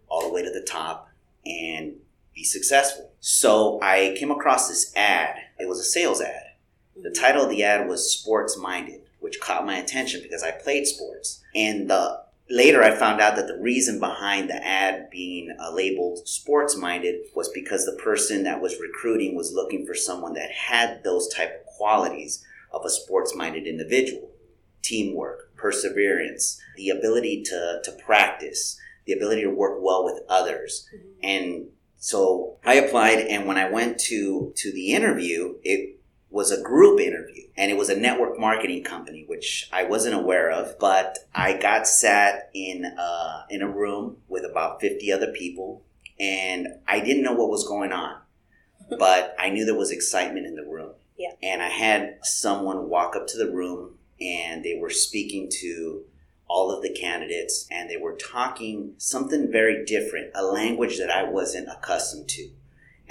all 0.08 0.22
the 0.22 0.32
way 0.32 0.42
to 0.42 0.50
the 0.50 0.62
top, 0.62 1.08
and 1.44 1.94
be 2.34 2.44
successful. 2.44 3.12
So 3.20 3.78
I 3.82 4.14
came 4.18 4.30
across 4.30 4.68
this 4.68 4.94
ad. 4.96 5.36
It 5.58 5.68
was 5.68 5.78
a 5.78 5.84
sales 5.84 6.20
ad. 6.20 6.42
The 7.00 7.10
title 7.10 7.44
of 7.44 7.50
the 7.50 7.62
ad 7.62 7.88
was 7.88 8.10
Sports 8.10 8.56
Minded, 8.56 9.02
which 9.20 9.40
caught 9.40 9.66
my 9.66 9.76
attention 9.76 10.20
because 10.22 10.42
I 10.42 10.50
played 10.50 10.86
sports. 10.86 11.42
And 11.54 11.90
uh, 11.90 12.18
later 12.52 12.82
I 12.82 12.94
found 12.94 13.20
out 13.20 13.34
that 13.36 13.46
the 13.46 13.58
reason 13.58 13.98
behind 13.98 14.50
the 14.50 14.64
ad 14.66 15.08
being 15.10 15.56
uh, 15.58 15.72
labeled 15.72 16.28
Sports 16.28 16.76
Minded 16.76 17.22
was 17.34 17.48
because 17.48 17.86
the 17.86 18.00
person 18.02 18.44
that 18.44 18.60
was 18.60 18.78
recruiting 18.78 19.34
was 19.34 19.52
looking 19.52 19.86
for 19.86 19.94
someone 19.94 20.34
that 20.34 20.50
had 20.50 21.02
those 21.02 21.32
type 21.32 21.60
of 21.60 21.66
qualities 21.66 22.44
of 22.70 22.84
a 22.84 22.90
sports 22.90 23.34
minded 23.34 23.66
individual 23.66 24.30
teamwork, 24.82 25.54
perseverance, 25.56 26.60
the 26.76 26.90
ability 26.90 27.42
to, 27.42 27.80
to 27.84 27.92
practice, 28.04 28.78
the 29.06 29.12
ability 29.12 29.42
to 29.42 29.50
work 29.50 29.78
well 29.80 30.04
with 30.04 30.22
others. 30.28 30.88
Mhm. 30.94 31.14
And 31.22 31.66
so 31.96 32.58
I 32.64 32.74
applied 32.74 33.20
and 33.20 33.46
when 33.46 33.56
I 33.56 33.70
went 33.70 33.98
to 34.10 34.52
to 34.56 34.72
the 34.72 34.92
interview, 34.92 35.56
it 35.62 36.00
was 36.32 36.50
a 36.50 36.62
group 36.62 36.98
interview 36.98 37.44
and 37.56 37.70
it 37.70 37.76
was 37.76 37.90
a 37.90 37.96
network 37.96 38.38
marketing 38.38 38.82
company 38.82 39.24
which 39.28 39.68
I 39.72 39.84
wasn't 39.84 40.14
aware 40.14 40.50
of, 40.50 40.78
but 40.78 41.18
I 41.34 41.56
got 41.56 41.86
sat 41.86 42.50
in 42.54 42.84
uh, 42.84 43.42
in 43.50 43.62
a 43.62 43.68
room 43.68 44.16
with 44.28 44.44
about 44.44 44.80
50 44.80 45.12
other 45.12 45.32
people 45.32 45.82
and 46.18 46.68
I 46.88 47.00
didn't 47.00 47.22
know 47.22 47.34
what 47.34 47.50
was 47.50 47.66
going 47.66 47.92
on, 47.92 48.16
but 48.98 49.36
I 49.38 49.50
knew 49.50 49.64
there 49.64 49.74
was 49.74 49.90
excitement 49.90 50.46
in 50.46 50.56
the 50.56 50.64
room. 50.64 50.92
Yeah. 51.18 51.32
And 51.42 51.62
I 51.62 51.68
had 51.68 52.18
someone 52.22 52.88
walk 52.88 53.14
up 53.14 53.26
to 53.28 53.38
the 53.38 53.50
room 53.50 53.98
and 54.20 54.64
they 54.64 54.78
were 54.80 54.90
speaking 54.90 55.50
to 55.60 56.04
all 56.48 56.70
of 56.70 56.82
the 56.82 56.92
candidates 56.92 57.66
and 57.70 57.88
they 57.88 57.96
were 57.96 58.16
talking 58.16 58.94
something 58.98 59.50
very 59.50 59.84
different, 59.84 60.30
a 60.34 60.42
language 60.44 60.98
that 60.98 61.10
I 61.10 61.24
wasn't 61.24 61.68
accustomed 61.68 62.28
to. 62.30 62.50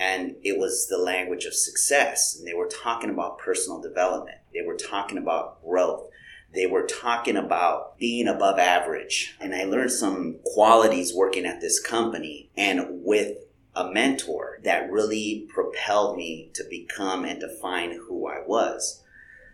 And 0.02 0.36
it 0.42 0.58
was 0.58 0.88
the 0.88 0.98
language 0.98 1.46
of 1.46 1.54
success. 1.54 2.36
And 2.36 2.48
they 2.48 2.56
were 2.56 2.68
talking 2.68 3.12
about 3.12 3.38
personal 3.38 3.80
development. 3.80 4.40
They 4.52 4.64
were 4.66 4.76
talking 4.76 5.20
about 5.20 5.64
growth. 5.64 6.10
They 6.52 6.66
were 6.66 6.88
talking 6.88 7.38
about 7.38 8.00
being 8.00 8.28
above 8.28 8.58
average. 8.58 9.38
And 9.40 9.54
I 9.54 9.64
learned 9.64 9.92
some 9.92 10.40
qualities 10.44 11.14
working 11.14 11.46
at 11.46 11.62
this 11.62 11.80
company 11.80 12.50
and 12.58 13.04
with 13.06 13.38
a 13.76 13.92
mentor 13.92 14.58
that 14.64 14.92
really 14.92 15.48
propelled 15.54 16.18
me 16.18 16.50
to 16.56 16.64
become 16.68 17.24
and 17.24 17.40
define 17.40 17.92
who 17.92 18.28
I 18.28 18.42
was. 18.46 19.04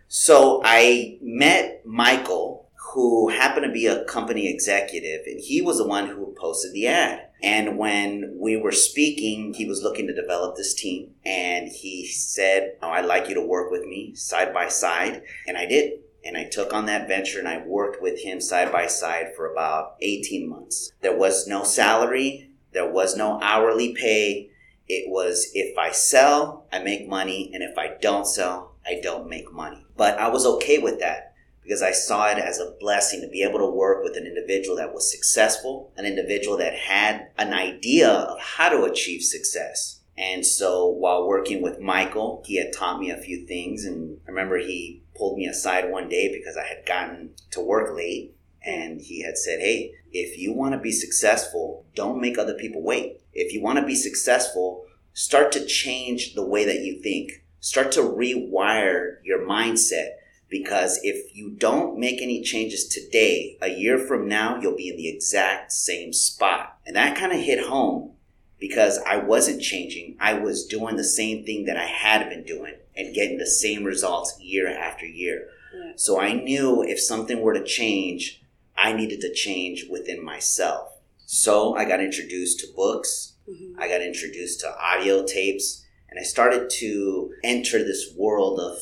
So 0.08 0.62
I 0.64 1.18
met 1.20 1.84
Michael, 1.84 2.67
who 2.94 3.28
happened 3.28 3.64
to 3.64 3.72
be 3.72 3.86
a 3.86 4.04
company 4.04 4.48
executive, 4.48 5.26
and 5.26 5.40
he 5.40 5.60
was 5.60 5.78
the 5.78 5.86
one 5.86 6.06
who 6.06 6.34
posted 6.38 6.72
the 6.72 6.86
ad. 6.86 7.28
And 7.42 7.78
when 7.78 8.36
we 8.40 8.56
were 8.56 8.72
speaking, 8.72 9.54
he 9.54 9.66
was 9.66 9.82
looking 9.82 10.06
to 10.06 10.14
develop 10.14 10.56
this 10.56 10.74
team, 10.74 11.14
and 11.24 11.68
he 11.68 12.06
said, 12.06 12.76
oh, 12.82 12.90
I'd 12.90 13.04
like 13.04 13.28
you 13.28 13.34
to 13.34 13.46
work 13.46 13.70
with 13.70 13.84
me 13.84 14.14
side 14.14 14.54
by 14.54 14.68
side. 14.68 15.22
And 15.46 15.56
I 15.56 15.66
did. 15.66 16.00
And 16.24 16.36
I 16.36 16.44
took 16.44 16.72
on 16.72 16.86
that 16.86 17.08
venture 17.08 17.38
and 17.38 17.48
I 17.48 17.64
worked 17.64 18.02
with 18.02 18.20
him 18.20 18.40
side 18.40 18.72
by 18.72 18.86
side 18.86 19.28
for 19.36 19.50
about 19.50 19.94
18 20.02 20.48
months. 20.48 20.92
There 21.00 21.16
was 21.16 21.46
no 21.46 21.62
salary, 21.62 22.50
there 22.72 22.90
was 22.90 23.16
no 23.16 23.40
hourly 23.40 23.94
pay. 23.94 24.50
It 24.88 25.08
was 25.08 25.50
if 25.54 25.78
I 25.78 25.92
sell, 25.92 26.66
I 26.72 26.80
make 26.80 27.08
money, 27.08 27.50
and 27.54 27.62
if 27.62 27.78
I 27.78 27.96
don't 28.00 28.26
sell, 28.26 28.74
I 28.84 29.00
don't 29.02 29.28
make 29.28 29.52
money. 29.52 29.86
But 29.96 30.18
I 30.18 30.28
was 30.28 30.44
okay 30.44 30.78
with 30.78 30.98
that 31.00 31.27
because 31.68 31.82
I 31.82 31.92
saw 31.92 32.30
it 32.30 32.38
as 32.38 32.58
a 32.58 32.74
blessing 32.80 33.20
to 33.20 33.28
be 33.28 33.42
able 33.42 33.58
to 33.58 33.70
work 33.70 34.02
with 34.02 34.16
an 34.16 34.26
individual 34.26 34.78
that 34.78 34.94
was 34.94 35.12
successful, 35.12 35.92
an 35.98 36.06
individual 36.06 36.56
that 36.56 36.74
had 36.74 37.28
an 37.36 37.52
idea 37.52 38.08
of 38.08 38.40
how 38.40 38.70
to 38.70 38.84
achieve 38.84 39.22
success. 39.22 40.00
And 40.16 40.46
so 40.46 40.86
while 40.86 41.28
working 41.28 41.60
with 41.60 41.78
Michael, 41.78 42.42
he 42.46 42.56
had 42.56 42.72
taught 42.72 42.98
me 42.98 43.10
a 43.10 43.18
few 43.18 43.44
things. 43.44 43.84
And 43.84 44.18
I 44.26 44.30
remember 44.30 44.56
he 44.56 45.02
pulled 45.14 45.36
me 45.36 45.44
aside 45.44 45.90
one 45.90 46.08
day 46.08 46.32
because 46.32 46.56
I 46.56 46.64
had 46.64 46.86
gotten 46.86 47.34
to 47.50 47.60
work 47.60 47.94
late. 47.94 48.34
And 48.64 49.02
he 49.02 49.22
had 49.22 49.36
said, 49.36 49.60
Hey, 49.60 49.92
if 50.10 50.38
you 50.38 50.54
want 50.54 50.72
to 50.72 50.80
be 50.80 50.90
successful, 50.90 51.84
don't 51.94 52.18
make 52.18 52.38
other 52.38 52.54
people 52.54 52.82
wait. 52.82 53.20
If 53.34 53.52
you 53.52 53.60
want 53.60 53.78
to 53.78 53.84
be 53.84 53.94
successful, 53.94 54.86
start 55.12 55.52
to 55.52 55.66
change 55.66 56.34
the 56.34 56.46
way 56.46 56.64
that 56.64 56.80
you 56.80 57.02
think. 57.02 57.44
Start 57.60 57.92
to 57.92 58.00
rewire 58.00 59.16
your 59.22 59.46
mindset 59.46 60.12
because 60.48 60.98
if 61.02 61.36
you 61.36 61.50
don't 61.50 61.98
make 61.98 62.22
any 62.22 62.42
changes 62.42 62.86
today, 62.86 63.58
a 63.60 63.68
year 63.68 63.98
from 63.98 64.28
now, 64.28 64.58
you'll 64.60 64.76
be 64.76 64.88
in 64.88 64.96
the 64.96 65.08
exact 65.08 65.72
same 65.72 66.12
spot. 66.12 66.78
And 66.86 66.96
that 66.96 67.16
kind 67.16 67.32
of 67.32 67.40
hit 67.40 67.66
home 67.66 68.12
because 68.58 68.98
I 69.06 69.18
wasn't 69.18 69.62
changing. 69.62 70.16
I 70.20 70.34
was 70.34 70.66
doing 70.66 70.96
the 70.96 71.04
same 71.04 71.44
thing 71.44 71.66
that 71.66 71.76
I 71.76 71.84
had 71.84 72.28
been 72.28 72.44
doing 72.44 72.74
and 72.96 73.14
getting 73.14 73.38
the 73.38 73.46
same 73.46 73.84
results 73.84 74.38
year 74.40 74.68
after 74.68 75.06
year. 75.06 75.48
Yeah. 75.74 75.92
So 75.96 76.20
I 76.20 76.32
knew 76.32 76.82
if 76.82 77.00
something 77.00 77.40
were 77.40 77.54
to 77.54 77.64
change, 77.64 78.42
I 78.76 78.92
needed 78.92 79.20
to 79.20 79.32
change 79.32 79.86
within 79.90 80.24
myself. 80.24 80.94
So 81.26 81.76
I 81.76 81.84
got 81.84 82.00
introduced 82.00 82.60
to 82.60 82.66
books. 82.74 83.34
Mm-hmm. 83.48 83.80
I 83.80 83.88
got 83.88 84.00
introduced 84.00 84.60
to 84.60 84.74
audio 84.78 85.26
tapes 85.26 85.84
and 86.10 86.18
I 86.18 86.22
started 86.22 86.70
to 86.78 87.34
enter 87.44 87.78
this 87.78 88.14
world 88.16 88.58
of 88.58 88.78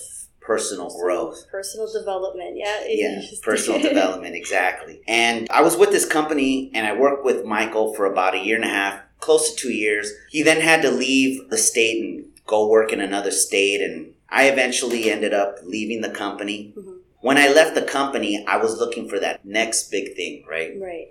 personal 0.47 0.89
growth. 1.01 1.47
Personal 1.51 1.93
development, 1.93 2.57
yeah. 2.57 2.85
Yeah, 2.87 3.21
personal 3.43 3.81
development, 3.81 4.37
exactly. 4.37 5.01
And 5.09 5.49
I 5.51 5.63
was 5.63 5.77
with 5.77 5.91
this 5.91 6.07
company 6.07 6.71
and 6.73 6.87
I 6.87 6.97
worked 6.97 7.25
with 7.25 7.45
Michael 7.45 7.95
for 7.95 8.07
about 8.07 8.35
a 8.35 8.39
year 8.39 8.57
and 8.57 8.65
a 8.65 8.69
half, 8.69 9.01
close 9.19 9.51
to 9.51 9.57
two 9.57 9.73
years. 9.73 10.13
He 10.31 10.43
then 10.43 10.61
had 10.61 10.83
to 10.83 10.91
leave 10.91 11.51
the 11.51 11.59
state 11.59 12.03
and 12.03 12.27
go 12.47 12.69
work 12.69 12.93
in 12.93 13.01
another 13.01 13.33
state. 13.33 13.83
And 13.83 14.15
I 14.31 14.45
eventually 14.45 15.11
ended 15.11 15.35
up 15.35 15.57
leaving 15.65 16.01
the 16.01 16.11
company. 16.11 16.73
Mm-hmm. 16.77 16.93
When 17.21 17.39
I 17.39 17.49
left 17.49 17.75
the 17.75 17.83
company, 17.83 18.47
I 18.47 18.57
was 18.59 18.79
looking 18.79 19.09
for 19.09 19.19
that 19.19 19.45
next 19.45 19.91
big 19.91 20.15
thing, 20.15 20.45
right? 20.49 20.75
Right. 20.81 21.09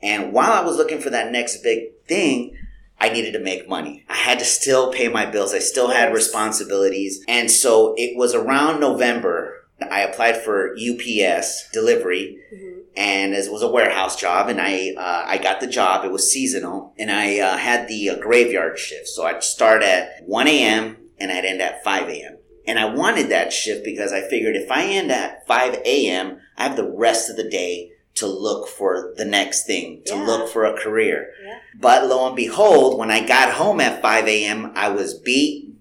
And 0.00 0.32
while 0.32 0.52
I 0.52 0.64
was 0.64 0.76
looking 0.76 1.00
for 1.00 1.10
that 1.10 1.32
next 1.32 1.62
big 1.62 2.04
thing, 2.06 2.56
I 3.00 3.08
needed 3.08 3.32
to 3.32 3.40
make 3.40 3.68
money. 3.68 4.04
I 4.08 4.16
had 4.16 4.38
to 4.40 4.44
still 4.44 4.92
pay 4.92 5.08
my 5.08 5.24
bills. 5.24 5.54
I 5.54 5.58
still 5.58 5.88
had 5.88 6.12
responsibilities. 6.12 7.24
And 7.26 7.50
so 7.50 7.94
it 7.96 8.16
was 8.16 8.34
around 8.34 8.80
November. 8.80 9.64
I 9.90 10.00
applied 10.00 10.36
for 10.36 10.74
UPS 10.76 11.70
delivery. 11.72 12.38
Mm-hmm. 12.54 12.80
And 12.96 13.32
it 13.32 13.50
was 13.50 13.62
a 13.62 13.70
warehouse 13.70 14.20
job, 14.20 14.48
and 14.48 14.60
I 14.60 14.92
uh, 14.96 15.24
I 15.24 15.38
got 15.38 15.60
the 15.60 15.68
job. 15.68 16.04
It 16.04 16.10
was 16.10 16.30
seasonal, 16.30 16.92
and 16.98 17.08
I 17.08 17.38
uh, 17.38 17.56
had 17.56 17.86
the 17.86 18.10
uh, 18.10 18.16
graveyard 18.18 18.80
shift. 18.80 19.06
So 19.06 19.24
I'd 19.24 19.44
start 19.44 19.82
at 19.84 20.24
1 20.26 20.48
a.m. 20.48 20.96
and 21.18 21.30
I'd 21.30 21.44
end 21.44 21.62
at 21.62 21.84
5 21.84 22.08
a.m. 22.08 22.38
And 22.66 22.78
I 22.80 22.92
wanted 22.92 23.28
that 23.28 23.52
shift 23.52 23.84
because 23.84 24.12
I 24.12 24.28
figured 24.28 24.56
if 24.56 24.70
I 24.70 24.84
end 24.84 25.12
at 25.12 25.46
5 25.46 25.74
a.m., 25.84 26.40
I 26.58 26.64
have 26.64 26.76
the 26.76 26.92
rest 26.92 27.30
of 27.30 27.36
the 27.36 27.48
day 27.48 27.92
to 28.20 28.26
look 28.26 28.68
for 28.68 29.12
the 29.16 29.24
next 29.24 29.66
thing, 29.66 30.02
to 30.06 30.14
yeah. 30.14 30.24
look 30.24 30.48
for 30.48 30.64
a 30.64 30.80
career. 30.80 31.32
Yeah. 31.44 31.58
But 31.78 32.06
lo 32.06 32.26
and 32.26 32.36
behold, 32.36 32.98
when 32.98 33.10
I 33.10 33.26
got 33.26 33.52
home 33.52 33.80
at 33.80 34.00
5 34.00 34.28
a.m., 34.28 34.72
I 34.74 34.88
was 34.88 35.14
beat 35.14 35.74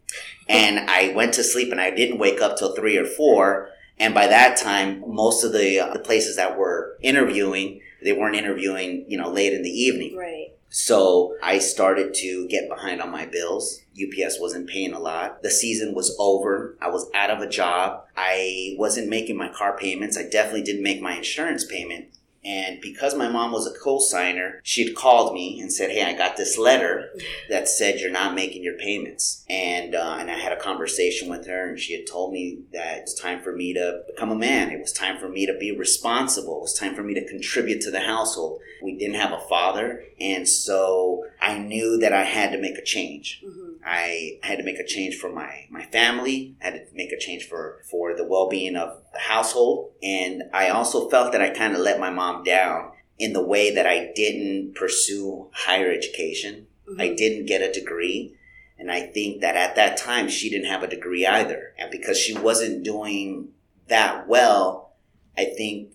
and 0.47 0.79
I 0.89 1.13
went 1.13 1.33
to 1.35 1.43
sleep 1.43 1.71
and 1.71 1.79
I 1.79 1.91
didn't 1.91 2.19
wake 2.19 2.41
up 2.41 2.57
till 2.57 2.75
3 2.75 2.97
or 2.97 3.05
4. 3.05 3.69
And 3.99 4.13
by 4.13 4.27
that 4.27 4.57
time, 4.57 5.03
most 5.05 5.43
of 5.43 5.51
the, 5.51 5.79
uh, 5.79 5.93
the 5.93 5.99
places 5.99 6.37
that 6.37 6.57
were 6.57 6.97
interviewing, 7.01 7.81
they 8.01 8.13
weren't 8.13 8.35
interviewing, 8.35 9.05
you 9.07 9.17
know, 9.17 9.29
late 9.29 9.53
in 9.53 9.61
the 9.61 9.69
evening. 9.69 10.15
Right. 10.15 10.53
So 10.69 11.35
I 11.41 11.57
started 11.57 12.13
to 12.15 12.47
get 12.47 12.69
behind 12.69 13.01
on 13.01 13.09
my 13.11 13.25
bills. 13.25 13.81
UPS 13.93 14.39
wasn't 14.39 14.69
paying 14.69 14.93
a 14.93 14.99
lot. 14.99 15.41
The 15.41 15.49
season 15.49 15.95
was 15.95 16.15
over. 16.19 16.77
I 16.79 16.89
was 16.89 17.09
out 17.15 17.31
of 17.31 17.39
a 17.41 17.49
job. 17.49 18.05
I 18.15 18.75
wasn't 18.77 19.09
making 19.09 19.35
my 19.35 19.49
car 19.49 19.75
payments. 19.75 20.15
I 20.15 20.23
definitely 20.29 20.61
didn't 20.61 20.83
make 20.83 21.01
my 21.01 21.15
insurance 21.15 21.65
payment. 21.65 22.09
And 22.43 22.79
because 22.81 23.15
my 23.15 23.27
mom 23.27 23.51
was 23.51 23.67
a 23.67 23.77
co-signer, 23.77 24.61
she'd 24.63 24.95
called 24.95 25.33
me 25.33 25.59
and 25.59 25.71
said, 25.71 25.91
"Hey, 25.91 26.03
I 26.03 26.13
got 26.13 26.37
this 26.37 26.57
letter 26.57 27.09
that 27.49 27.67
said 27.67 27.99
you're 27.99 28.11
not 28.11 28.33
making 28.33 28.63
your 28.63 28.77
payments." 28.77 29.43
And 29.49 29.93
uh, 29.93 30.17
and 30.19 30.31
I 30.31 30.35
had 30.35 30.53
a 30.53 30.59
conversation 30.59 31.29
with 31.29 31.47
her, 31.47 31.69
and 31.69 31.79
she 31.79 31.93
had 31.93 32.07
told 32.07 32.31
me 32.31 32.59
that 32.71 32.99
it's 32.99 33.13
time 33.13 33.41
for 33.41 33.53
me 33.53 33.73
to 33.73 34.03
become 34.07 34.31
a 34.31 34.35
man. 34.35 34.71
It 34.71 34.79
was 34.79 34.93
time 34.93 35.19
for 35.19 35.27
me 35.27 35.45
to 35.45 35.57
be 35.57 35.75
responsible. 35.75 36.57
It 36.57 36.61
was 36.61 36.79
time 36.79 36.95
for 36.95 37.03
me 37.03 37.13
to 37.15 37.27
contribute 37.27 37.81
to 37.81 37.91
the 37.91 38.01
household. 38.01 38.61
We 38.81 38.97
didn't 38.97 39.15
have 39.15 39.33
a 39.33 39.41
father, 39.49 40.03
and 40.21 40.47
so 40.47 41.25
I 41.41 41.57
knew 41.57 41.97
that 41.97 42.13
I 42.13 42.23
had 42.23 42.51
to 42.51 42.61
make 42.61 42.77
a 42.77 42.83
change. 42.83 43.41
Mm-hmm. 43.45 43.68
I 43.85 44.39
had 44.43 44.57
to 44.57 44.63
make 44.63 44.79
a 44.79 44.85
change 44.85 45.15
for 45.15 45.31
my, 45.31 45.65
my 45.69 45.85
family. 45.85 46.55
I 46.61 46.65
had 46.65 46.73
to 46.73 46.95
make 46.95 47.11
a 47.11 47.19
change 47.19 47.47
for, 47.47 47.81
for 47.89 48.15
the 48.15 48.25
well 48.25 48.49
being 48.49 48.75
of 48.75 49.01
the 49.13 49.19
household. 49.19 49.91
And 50.03 50.43
I 50.53 50.69
also 50.69 51.09
felt 51.09 51.31
that 51.31 51.41
I 51.41 51.49
kind 51.49 51.73
of 51.73 51.79
let 51.79 51.99
my 51.99 52.09
mom 52.09 52.43
down 52.43 52.91
in 53.17 53.33
the 53.33 53.43
way 53.43 53.73
that 53.73 53.85
I 53.85 54.11
didn't 54.15 54.75
pursue 54.75 55.49
higher 55.53 55.91
education. 55.91 56.67
Mm-hmm. 56.89 57.01
I 57.01 57.13
didn't 57.13 57.45
get 57.45 57.61
a 57.61 57.71
degree. 57.71 58.35
And 58.77 58.89
I 58.89 59.01
think 59.01 59.41
that 59.41 59.55
at 59.55 59.75
that 59.75 59.97
time, 59.97 60.29
she 60.29 60.49
didn't 60.49 60.71
have 60.71 60.83
a 60.83 60.87
degree 60.87 61.25
either. 61.25 61.73
And 61.77 61.91
because 61.91 62.17
she 62.17 62.37
wasn't 62.37 62.83
doing 62.83 63.49
that 63.87 64.27
well, 64.27 64.93
I 65.37 65.45
think, 65.45 65.91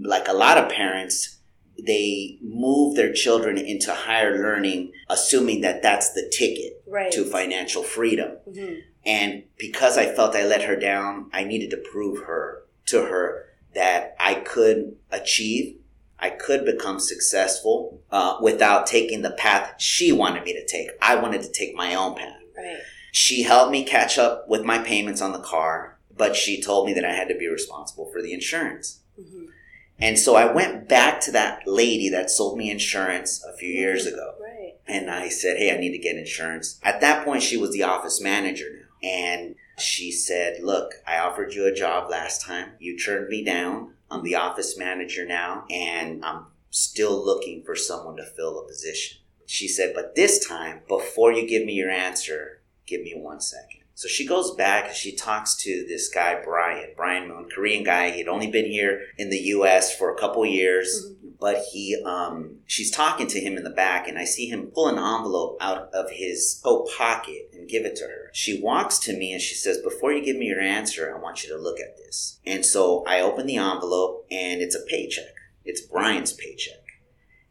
like 0.00 0.26
a 0.26 0.32
lot 0.32 0.58
of 0.58 0.68
parents, 0.68 1.33
they 1.78 2.38
move 2.42 2.96
their 2.96 3.12
children 3.12 3.58
into 3.58 3.92
higher 3.92 4.38
learning, 4.38 4.92
assuming 5.08 5.60
that 5.62 5.82
that's 5.82 6.12
the 6.12 6.30
ticket 6.36 6.82
right. 6.86 7.12
to 7.12 7.24
financial 7.24 7.82
freedom. 7.82 8.36
Mm-hmm. 8.48 8.74
And 9.06 9.44
because 9.58 9.98
I 9.98 10.14
felt 10.14 10.34
I 10.34 10.46
let 10.46 10.62
her 10.62 10.76
down, 10.76 11.30
I 11.32 11.44
needed 11.44 11.70
to 11.70 11.76
prove 11.76 12.24
her 12.24 12.62
to 12.86 13.02
her 13.02 13.46
that 13.74 14.14
I 14.18 14.34
could 14.34 14.96
achieve, 15.10 15.78
I 16.18 16.30
could 16.30 16.64
become 16.64 17.00
successful 17.00 18.00
uh, 18.10 18.38
without 18.40 18.86
taking 18.86 19.22
the 19.22 19.32
path 19.32 19.74
she 19.78 20.12
wanted 20.12 20.44
me 20.44 20.52
to 20.54 20.64
take. 20.66 20.90
I 21.02 21.16
wanted 21.16 21.42
to 21.42 21.52
take 21.52 21.74
my 21.74 21.94
own 21.94 22.14
path. 22.14 22.40
Right. 22.56 22.78
She 23.12 23.42
helped 23.42 23.72
me 23.72 23.84
catch 23.84 24.18
up 24.18 24.48
with 24.48 24.64
my 24.64 24.78
payments 24.78 25.20
on 25.20 25.32
the 25.32 25.40
car, 25.40 25.98
but 26.16 26.34
she 26.34 26.62
told 26.62 26.86
me 26.86 26.94
that 26.94 27.04
I 27.04 27.12
had 27.12 27.28
to 27.28 27.36
be 27.36 27.48
responsible 27.48 28.10
for 28.10 28.22
the 28.22 28.32
insurance. 28.32 29.00
Mm-hmm. 29.20 29.46
And 30.00 30.18
so 30.18 30.34
I 30.34 30.52
went 30.52 30.88
back 30.88 31.20
to 31.22 31.32
that 31.32 31.66
lady 31.66 32.08
that 32.10 32.30
sold 32.30 32.58
me 32.58 32.70
insurance 32.70 33.44
a 33.44 33.56
few 33.56 33.72
years 33.72 34.06
ago. 34.06 34.34
Right. 34.40 34.74
And 34.86 35.10
I 35.10 35.28
said, 35.28 35.56
Hey, 35.56 35.74
I 35.74 35.78
need 35.78 35.92
to 35.92 35.98
get 35.98 36.16
insurance. 36.16 36.80
At 36.82 37.00
that 37.00 37.24
point, 37.24 37.42
she 37.42 37.56
was 37.56 37.72
the 37.72 37.84
office 37.84 38.20
manager 38.20 38.66
now. 38.72 39.08
And 39.08 39.54
she 39.78 40.10
said, 40.10 40.62
Look, 40.62 40.94
I 41.06 41.18
offered 41.18 41.54
you 41.54 41.66
a 41.66 41.74
job 41.74 42.10
last 42.10 42.42
time. 42.42 42.70
You 42.78 42.98
turned 42.98 43.28
me 43.28 43.44
down. 43.44 43.94
I'm 44.10 44.22
the 44.22 44.36
office 44.36 44.76
manager 44.78 45.26
now, 45.26 45.64
and 45.70 46.24
I'm 46.24 46.46
still 46.70 47.24
looking 47.24 47.62
for 47.64 47.74
someone 47.74 48.16
to 48.16 48.24
fill 48.24 48.60
a 48.60 48.66
position. 48.66 49.18
She 49.46 49.68
said, 49.68 49.92
But 49.94 50.14
this 50.14 50.46
time, 50.46 50.80
before 50.88 51.32
you 51.32 51.48
give 51.48 51.64
me 51.64 51.72
your 51.72 51.90
answer, 51.90 52.60
give 52.86 53.02
me 53.02 53.14
one 53.16 53.40
second. 53.40 53.83
So 53.96 54.08
she 54.08 54.26
goes 54.26 54.54
back 54.56 54.88
and 54.88 54.96
she 54.96 55.14
talks 55.14 55.54
to 55.62 55.86
this 55.86 56.08
guy, 56.08 56.40
Brian, 56.42 56.90
Brian 56.96 57.28
Moon, 57.28 57.48
Korean 57.48 57.84
guy. 57.84 58.10
He'd 58.10 58.26
only 58.26 58.48
been 58.48 58.66
here 58.66 59.02
in 59.16 59.30
the 59.30 59.38
US 59.38 59.96
for 59.96 60.12
a 60.12 60.18
couple 60.18 60.44
years, 60.44 61.06
mm-hmm. 61.06 61.28
but 61.38 61.64
he, 61.72 62.02
um, 62.04 62.56
she's 62.66 62.90
talking 62.90 63.28
to 63.28 63.40
him 63.40 63.56
in 63.56 63.62
the 63.62 63.70
back 63.70 64.08
and 64.08 64.18
I 64.18 64.24
see 64.24 64.48
him 64.48 64.72
pull 64.74 64.88
an 64.88 64.98
envelope 64.98 65.58
out 65.60 65.94
of 65.94 66.10
his 66.10 66.60
coat 66.64 66.88
pocket 66.98 67.50
and 67.52 67.68
give 67.68 67.84
it 67.84 67.94
to 67.96 68.04
her. 68.04 68.30
She 68.32 68.60
walks 68.60 68.98
to 69.00 69.16
me 69.16 69.32
and 69.32 69.40
she 69.40 69.54
says, 69.54 69.78
before 69.78 70.12
you 70.12 70.24
give 70.24 70.36
me 70.36 70.46
your 70.46 70.60
answer, 70.60 71.14
I 71.14 71.20
want 71.20 71.44
you 71.44 71.50
to 71.50 71.62
look 71.62 71.78
at 71.78 71.96
this. 71.96 72.40
And 72.44 72.66
so 72.66 73.04
I 73.06 73.20
open 73.20 73.46
the 73.46 73.58
envelope 73.58 74.26
and 74.28 74.60
it's 74.60 74.74
a 74.74 74.84
paycheck. 74.88 75.34
It's 75.64 75.80
Brian's 75.80 76.32
paycheck. 76.32 76.80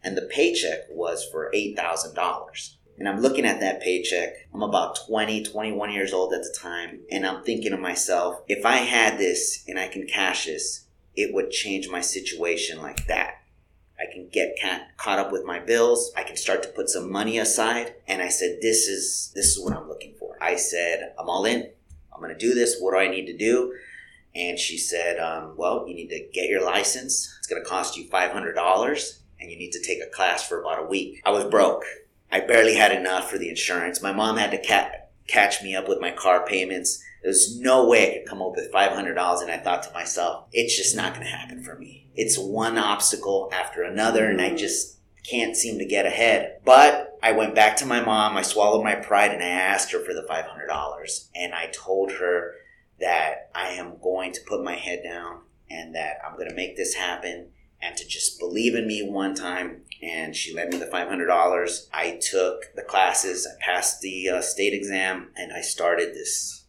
And 0.04 0.18
the 0.18 0.30
paycheck 0.30 0.90
was 0.90 1.26
for 1.26 1.50
$8,000. 1.56 2.76
And 2.98 3.10
I'm 3.10 3.22
looking 3.22 3.46
at 3.46 3.60
that 3.60 3.82
paycheck. 3.82 4.48
I'm 4.54 4.62
about 4.62 5.00
20, 5.08 5.44
21 5.44 5.92
years 5.92 6.14
old 6.14 6.34
at 6.34 6.44
the 6.44 6.56
time. 6.58 7.00
And 7.12 7.26
I'm 7.26 7.44
thinking 7.44 7.72
to 7.72 7.78
myself, 7.78 8.42
if 8.48 8.66
I 8.66 8.78
had 8.78 9.18
this 9.18 9.64
and 9.68 9.80
I 9.80 9.88
can 9.88 10.08
cash 10.08 10.46
this, 10.46 10.86
it 11.16 11.34
would 11.34 11.52
change 11.52 11.90
my 11.90 12.02
situation 12.02 12.82
like 12.82 13.08
that. 13.08 13.42
I 14.00 14.12
can 14.12 14.28
get 14.30 14.58
caught 14.98 15.20
up 15.20 15.32
with 15.32 15.46
my 15.46 15.60
bills. 15.60 16.12
I 16.18 16.24
can 16.24 16.36
start 16.36 16.64
to 16.64 16.70
put 16.70 16.90
some 16.90 17.12
money 17.12 17.38
aside. 17.38 17.94
And 18.08 18.22
I 18.22 18.30
said, 18.30 18.60
this 18.62 18.88
is, 18.88 19.32
this 19.36 19.46
is 19.56 19.64
what 19.64 19.76
I'm 19.76 19.88
looking 19.88 20.16
for. 20.20 20.38
I 20.42 20.56
said, 20.56 21.14
I'm 21.18 21.30
all 21.30 21.46
in. 21.46 21.70
I'm 22.14 22.22
going 22.22 22.34
to 22.34 22.38
do 22.38 22.54
this. 22.54 22.78
What 22.80 22.92
do 22.92 22.98
I 22.98 23.08
need 23.08 23.26
to 23.28 23.38
do? 23.38 23.74
And 24.36 24.58
she 24.58 24.78
said, 24.78 25.20
um, 25.20 25.54
well, 25.58 25.88
you 25.88 25.94
need 25.94 26.10
to 26.10 26.28
get 26.34 26.50
your 26.50 26.66
license. 26.66 27.34
It's 27.38 27.48
going 27.48 27.64
to 27.64 27.70
cost 27.70 27.96
you 27.98 28.10
$500 28.10 29.20
and 29.40 29.52
you 29.52 29.58
need 29.58 29.72
to 29.72 29.84
take 29.84 30.02
a 30.02 30.10
class 30.10 30.48
for 30.48 30.60
about 30.60 30.84
a 30.84 30.88
week. 30.88 31.22
I 31.26 31.32
was 31.32 31.46
broke. 31.46 31.84
I 32.34 32.40
barely 32.40 32.74
had 32.74 32.92
enough 32.92 33.30
for 33.30 33.38
the 33.38 33.48
insurance. 33.48 34.02
My 34.02 34.12
mom 34.12 34.38
had 34.38 34.50
to 34.52 34.58
ca- 34.58 34.90
catch 35.28 35.62
me 35.62 35.76
up 35.76 35.88
with 35.88 36.02
my 36.02 36.10
car 36.10 36.44
payments. 36.44 37.00
There's 37.22 37.60
no 37.60 37.88
way 37.88 38.10
I 38.10 38.18
could 38.18 38.28
come 38.28 38.42
up 38.42 38.54
with 38.56 38.72
$500. 38.74 39.42
And 39.44 39.52
I 39.52 39.60
thought 39.60 39.84
to 39.84 39.94
myself, 39.94 40.48
it's 40.52 40.76
just 40.76 40.96
not 40.96 41.14
going 41.14 41.28
to 41.28 41.32
happen 41.32 41.64
for 41.64 41.78
me. 41.78 42.08
It's 42.16 42.40
one 42.40 42.80
obstacle 42.80 43.52
after 43.54 43.84
another, 43.84 44.26
and 44.26 44.42
I 44.42 44.48
mm-hmm. 44.48 44.58
just 44.58 44.98
can't 45.30 45.56
seem 45.56 45.78
to 45.78 45.86
get 45.86 46.08
ahead. 46.08 46.58
But 46.66 47.20
I 47.22 47.34
went 47.34 47.54
back 47.54 47.78
to 47.78 47.86
my 47.86 48.02
mom. 48.02 48.36
I 48.36 48.42
swallowed 48.42 48.84
my 48.84 48.96
pride 48.96 49.32
and 49.32 49.44
I 49.44 49.50
asked 49.50 49.92
her 49.92 50.00
for 50.00 50.16
the 50.16 50.26
$500. 50.28 51.28
And 51.36 51.54
I 51.54 51.68
told 51.68 52.14
her 52.14 52.56
that 53.00 53.52
I 53.54 53.70
am 53.70 54.00
going 54.02 54.34
to 54.34 54.42
put 54.48 54.64
my 54.64 54.76
head 54.76 55.04
down 55.04 55.42
and 55.70 55.94
that 55.94 56.18
I'm 56.26 56.36
going 56.36 56.50
to 56.50 56.56
make 56.56 56.78
this 56.78 56.96
happen 56.96 57.50
and 57.84 57.98
to 57.98 58.08
just 58.08 58.40
believe 58.40 58.76
in 58.76 58.88
me 58.88 59.06
one 59.08 59.36
time. 59.36 59.82
And 60.02 60.36
she 60.36 60.54
lent 60.54 60.72
me 60.72 60.80
the 60.80 60.86
$500. 60.86 61.88
I 61.94 62.20
took 62.22 62.74
the 62.76 62.82
classes, 62.82 63.48
I 63.48 63.64
passed 63.64 64.02
the 64.02 64.30
uh, 64.30 64.42
state 64.42 64.74
exam, 64.74 65.30
and 65.36 65.52
I 65.54 65.62
started 65.62 66.14
this 66.14 66.66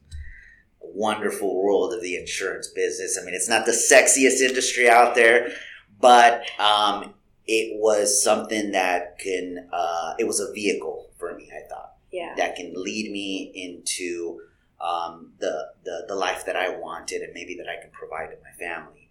wonderful 0.81 1.63
world 1.63 1.93
of 1.93 2.03
the 2.03 2.17
insurance 2.17 2.69
business. 2.69 3.19
I 3.21 3.25
mean, 3.25 3.35
it's 3.35 3.49
not 3.49 3.67
the 3.67 3.73
sexiest 3.73 4.41
industry 4.41 4.89
out 4.89 5.15
there, 5.15 5.53
but 6.01 6.43
um, 6.59 7.15
it 7.47 7.81
was 7.81 8.23
something 8.23 8.73
that 8.73 9.19
can, 9.19 9.69
uh, 9.73 10.15
it 10.19 10.27
was 10.27 10.41
a 10.41 10.53
vehicle 10.53 11.11
for 11.19 11.35
me, 11.35 11.51
I 11.53 11.69
thought. 11.69 11.95
Yeah. 12.13 12.35
That 12.37 12.55
can 12.55 12.73
lead 12.77 13.11
me 13.11 13.51
into 13.55 14.41
um, 14.81 15.33
the, 15.41 15.71
the, 15.85 16.05
the 16.09 16.15
life 16.15 16.47
that 16.47 16.55
I 16.55 16.69
wanted 16.69 17.23
and 17.23 17.33
maybe 17.35 17.57
that 17.57 17.67
I 17.69 17.81
can 17.81 17.91
provide 17.91 18.27
to 18.27 18.37
my 18.43 18.53
family. 18.59 19.04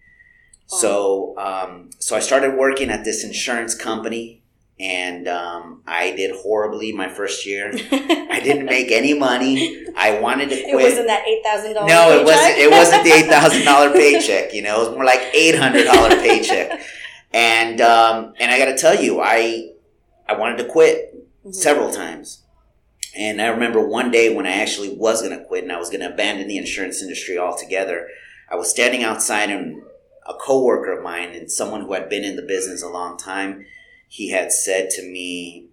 So, 0.65 1.37
um, 1.37 1.89
so 1.99 2.15
I 2.15 2.19
started 2.19 2.57
working 2.57 2.89
at 2.89 3.03
this 3.03 3.23
insurance 3.23 3.75
company, 3.75 4.41
and 4.79 5.27
um, 5.27 5.83
I 5.85 6.11
did 6.15 6.35
horribly 6.35 6.91
my 6.91 7.09
first 7.09 7.45
year. 7.45 7.71
I 7.73 8.39
didn't 8.43 8.65
make 8.65 8.91
any 8.91 9.13
money. 9.13 9.85
I 9.95 10.19
wanted 10.19 10.49
to 10.49 10.55
quit. 10.55 10.69
It 10.69 10.75
wasn't 10.75 11.07
that 11.07 11.27
eight 11.27 11.43
thousand 11.43 11.73
dollars. 11.75 11.89
No, 11.89 12.19
it 12.19 12.25
wasn't. 12.25 12.57
It 12.57 12.71
wasn't 12.71 13.03
the 13.03 13.11
eight 13.11 13.27
thousand 13.27 13.65
dollar 13.65 13.91
paycheck. 13.91 14.53
You 14.53 14.63
know, 14.63 14.81
it 14.81 14.87
was 14.87 14.95
more 14.95 15.05
like 15.05 15.21
eight 15.33 15.55
hundred 15.55 15.85
dollar 15.85 16.09
paycheck. 16.21 16.81
And 17.31 17.81
um, 17.81 18.33
and 18.39 18.51
I 18.51 18.57
got 18.57 18.65
to 18.65 18.77
tell 18.77 18.99
you, 18.99 19.21
I 19.21 19.73
I 20.27 20.33
wanted 20.33 20.57
to 20.59 20.65
quit 20.65 21.15
mm-hmm. 21.15 21.51
several 21.51 21.91
times. 21.91 22.43
And 23.15 23.41
I 23.41 23.47
remember 23.47 23.87
one 23.87 24.09
day 24.09 24.33
when 24.33 24.47
I 24.47 24.53
actually 24.53 24.95
was 24.95 25.21
going 25.21 25.37
to 25.37 25.45
quit 25.45 25.63
and 25.63 25.71
I 25.71 25.77
was 25.77 25.89
going 25.89 26.01
to 26.01 26.11
abandon 26.11 26.47
the 26.47 26.57
insurance 26.57 27.01
industry 27.01 27.37
altogether. 27.37 28.07
I 28.49 28.55
was 28.55 28.71
standing 28.71 29.03
outside 29.03 29.51
and 29.51 29.83
a 30.25 30.33
coworker 30.33 30.97
of 30.97 31.03
mine 31.03 31.29
and 31.29 31.51
someone 31.51 31.81
who 31.81 31.93
had 31.93 32.09
been 32.09 32.23
in 32.23 32.35
the 32.35 32.41
business 32.41 32.81
a 32.81 32.89
long 32.89 33.17
time, 33.17 33.65
he 34.07 34.29
had 34.29 34.51
said 34.51 34.89
to 34.91 35.01
me, 35.03 35.67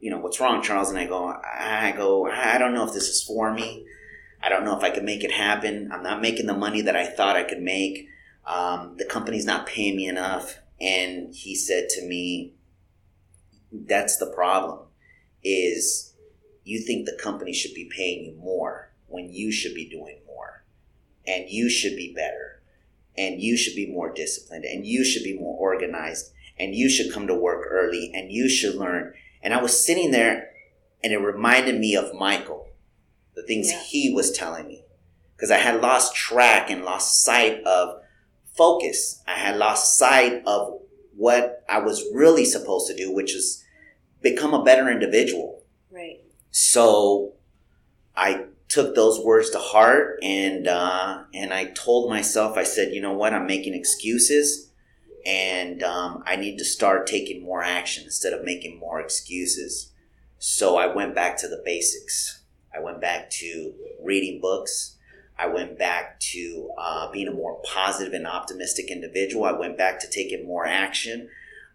you 0.00 0.10
know, 0.10 0.18
what's 0.18 0.40
wrong, 0.40 0.62
Charles? 0.62 0.90
And 0.90 0.98
I 0.98 1.06
go, 1.06 1.26
I 1.26 1.92
go, 1.96 2.28
I 2.28 2.58
don't 2.58 2.74
know 2.74 2.86
if 2.86 2.92
this 2.92 3.08
is 3.08 3.22
for 3.22 3.52
me. 3.52 3.86
I 4.42 4.48
don't 4.48 4.64
know 4.64 4.76
if 4.76 4.82
I 4.82 4.90
can 4.90 5.04
make 5.04 5.22
it 5.22 5.30
happen. 5.30 5.90
I'm 5.92 6.02
not 6.02 6.20
making 6.20 6.46
the 6.46 6.56
money 6.56 6.82
that 6.82 6.96
I 6.96 7.06
thought 7.06 7.36
I 7.36 7.44
could 7.44 7.62
make. 7.62 8.08
Um, 8.44 8.96
the 8.98 9.04
company's 9.04 9.46
not 9.46 9.66
paying 9.66 9.96
me 9.96 10.08
enough. 10.08 10.58
And 10.80 11.32
he 11.32 11.54
said 11.54 11.88
to 11.90 12.06
me, 12.06 12.54
that's 13.72 14.16
the 14.16 14.26
problem 14.26 14.80
is 15.44 16.14
you 16.64 16.80
think 16.80 17.06
the 17.06 17.18
company 17.22 17.52
should 17.52 17.74
be 17.74 17.90
paying 17.96 18.24
you 18.24 18.36
more 18.36 18.92
when 19.06 19.32
you 19.32 19.50
should 19.52 19.74
be 19.74 19.88
doing 19.88 20.18
more 20.26 20.64
and 21.26 21.48
you 21.48 21.70
should 21.70 21.96
be 21.96 22.12
better 22.12 22.51
and 23.16 23.40
you 23.40 23.56
should 23.56 23.74
be 23.74 23.90
more 23.90 24.12
disciplined 24.12 24.64
and 24.64 24.86
you 24.86 25.04
should 25.04 25.22
be 25.22 25.38
more 25.38 25.58
organized 25.58 26.32
and 26.58 26.74
you 26.74 26.88
should 26.88 27.12
come 27.12 27.26
to 27.26 27.34
work 27.34 27.66
early 27.68 28.10
and 28.14 28.30
you 28.30 28.48
should 28.48 28.74
learn. 28.74 29.14
And 29.42 29.52
I 29.52 29.60
was 29.60 29.84
sitting 29.84 30.10
there 30.10 30.50
and 31.02 31.12
it 31.12 31.18
reminded 31.18 31.78
me 31.78 31.96
of 31.96 32.14
Michael, 32.14 32.70
the 33.34 33.42
things 33.42 33.70
yeah. 33.70 33.82
he 33.82 34.12
was 34.14 34.30
telling 34.30 34.66
me. 34.66 34.84
Because 35.36 35.50
I 35.50 35.58
had 35.58 35.82
lost 35.82 36.14
track 36.14 36.70
and 36.70 36.84
lost 36.84 37.24
sight 37.24 37.62
of 37.64 38.00
focus. 38.56 39.22
I 39.26 39.32
had 39.32 39.56
lost 39.56 39.98
sight 39.98 40.42
of 40.46 40.80
what 41.16 41.64
I 41.68 41.78
was 41.78 42.04
really 42.14 42.44
supposed 42.44 42.86
to 42.88 42.96
do, 42.96 43.12
which 43.12 43.34
is 43.34 43.64
become 44.20 44.54
a 44.54 44.62
better 44.62 44.90
individual. 44.90 45.62
Right. 45.90 46.20
So 46.52 47.32
I 48.16 48.44
took 48.72 48.94
those 48.94 49.20
words 49.20 49.50
to 49.50 49.58
heart 49.58 50.18
and 50.22 50.66
uh, 50.66 51.24
and 51.34 51.52
I 51.52 51.66
told 51.66 52.08
myself 52.08 52.56
I 52.56 52.62
said 52.62 52.94
you 52.94 53.02
know 53.02 53.12
what? 53.12 53.34
I'm 53.34 53.46
making 53.46 53.74
excuses 53.74 54.70
and 55.26 55.82
um, 55.82 56.24
I 56.26 56.36
need 56.36 56.56
to 56.56 56.64
start 56.64 57.06
taking 57.06 57.44
more 57.44 57.62
action 57.62 58.04
instead 58.04 58.32
of 58.32 58.44
making 58.44 58.78
more 58.78 58.98
excuses. 58.98 59.92
So 60.38 60.78
I 60.78 60.86
went 60.86 61.14
back 61.14 61.36
to 61.38 61.48
the 61.48 61.60
basics. 61.62 62.40
I 62.74 62.80
went 62.80 63.02
back 63.02 63.28
to 63.42 63.74
reading 64.02 64.40
books. 64.40 64.96
I 65.38 65.48
went 65.48 65.78
back 65.78 66.18
to 66.32 66.70
uh, 66.78 67.12
being 67.12 67.28
a 67.28 67.32
more 67.32 67.60
positive 67.62 68.14
and 68.14 68.26
optimistic 68.26 68.90
individual. 68.90 69.44
I 69.44 69.52
went 69.52 69.76
back 69.76 70.00
to 70.00 70.08
taking 70.08 70.46
more 70.46 70.66
action 70.66 71.28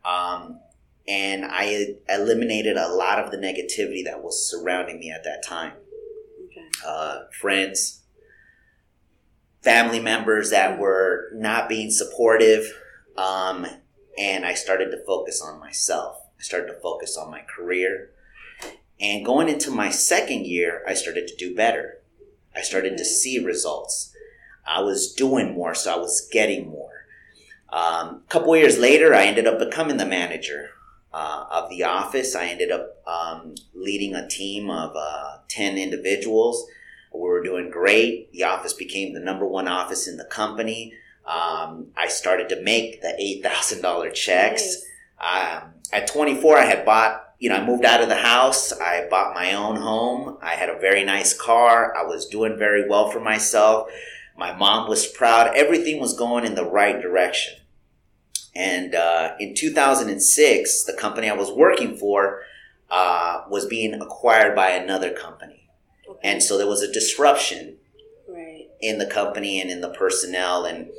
um, 0.03 0.61
and 1.07 1.45
I 1.45 1.95
eliminated 2.09 2.75
a 2.75 2.89
lot 2.89 3.19
of 3.19 3.29
the 3.29 3.37
negativity 3.37 4.03
that 4.05 4.23
was 4.23 4.49
surrounding 4.49 4.99
me 4.99 5.11
at 5.11 5.23
that 5.25 5.43
time 5.47 5.73
uh, 6.85 7.25
friends, 7.39 8.03
family 9.61 9.99
members 9.99 10.51
that 10.51 10.79
were 10.79 11.29
not 11.33 11.69
being 11.69 11.91
supportive. 11.91 12.65
Um, 13.17 13.65
and 14.17 14.45
I 14.45 14.53
started 14.53 14.91
to 14.91 15.05
focus 15.05 15.41
on 15.41 15.59
myself. 15.59 16.17
I 16.39 16.43
started 16.43 16.67
to 16.67 16.79
focus 16.79 17.17
on 17.17 17.31
my 17.31 17.41
career. 17.41 18.11
And 18.99 19.25
going 19.25 19.49
into 19.49 19.69
my 19.69 19.89
second 19.89 20.45
year, 20.45 20.83
I 20.87 20.93
started 20.93 21.27
to 21.27 21.35
do 21.35 21.55
better. 21.55 21.99
I 22.55 22.61
started 22.61 22.97
to 22.97 23.05
see 23.05 23.43
results. 23.43 24.13
I 24.65 24.81
was 24.81 25.13
doing 25.13 25.53
more, 25.53 25.75
so 25.75 25.93
I 25.93 25.97
was 25.97 26.27
getting 26.31 26.69
more. 26.69 27.05
Um, 27.69 28.23
a 28.25 28.29
couple 28.29 28.55
years 28.55 28.77
later, 28.77 29.13
I 29.13 29.25
ended 29.25 29.45
up 29.45 29.59
becoming 29.59 29.97
the 29.97 30.05
manager 30.05 30.71
uh, 31.13 31.45
of 31.49 31.69
the 31.69 31.83
office. 31.83 32.35
I 32.35 32.47
ended 32.47 32.71
up 32.71 33.01
um, 33.07 33.55
leading 33.73 34.15
a 34.15 34.27
team 34.27 34.69
of 34.69 34.93
uh, 34.95 35.37
10 35.49 35.77
individuals. 35.77 36.65
We 37.13 37.21
were 37.21 37.43
doing 37.43 37.69
great. 37.69 38.31
The 38.31 38.43
office 38.43 38.73
became 38.73 39.13
the 39.13 39.19
number 39.19 39.47
one 39.47 39.67
office 39.67 40.07
in 40.07 40.17
the 40.17 40.25
company. 40.25 40.93
Um, 41.25 41.87
I 41.95 42.07
started 42.07 42.49
to 42.49 42.61
make 42.61 43.01
the 43.01 43.41
$8,000 43.43 44.13
checks. 44.13 44.63
Nice. 45.19 45.61
Um, 45.61 45.73
at 45.91 46.07
24, 46.07 46.57
I 46.57 46.65
had 46.65 46.85
bought 46.85 47.23
you 47.39 47.49
know, 47.49 47.55
I 47.55 47.65
moved 47.65 47.85
out 47.85 48.01
of 48.01 48.09
the 48.09 48.15
house. 48.15 48.71
I 48.71 49.07
bought 49.09 49.35
my 49.35 49.53
own 49.53 49.75
home. 49.75 50.37
I 50.41 50.55
had 50.55 50.69
a 50.69 50.79
very 50.79 51.03
nice 51.03 51.37
car. 51.37 51.95
I 51.95 52.03
was 52.03 52.27
doing 52.27 52.57
very 52.57 52.89
well 52.89 53.11
for 53.11 53.19
myself. 53.19 53.89
My 54.35 54.55
mom 54.55 54.89
was 54.89 55.05
proud. 55.05 55.55
Everything 55.55 55.99
was 55.99 56.17
going 56.17 56.45
in 56.45 56.55
the 56.55 56.65
right 56.65 56.99
direction. 56.99 57.59
And 58.57 58.95
uh, 58.95 59.35
in 59.39 59.53
2006, 59.53 60.83
the 60.85 60.93
company 60.93 61.29
I 61.29 61.35
was 61.35 61.51
working 61.51 61.95
for 61.95 62.41
uh, 62.89 63.43
was 63.47 63.67
being 63.67 63.93
acquired 63.93 64.55
by 64.55 64.69
another 64.69 65.13
company. 65.13 65.69
Okay. 66.09 66.19
And 66.23 66.41
so 66.41 66.57
there 66.57 66.65
was 66.65 66.81
a 66.81 66.91
disruption 66.91 67.77
right. 68.27 68.65
in 68.81 68.97
the 68.97 69.05
company 69.05 69.61
and 69.61 69.69
in 69.69 69.81
the 69.81 69.89
personnel. 69.89 70.65
And 70.65 70.89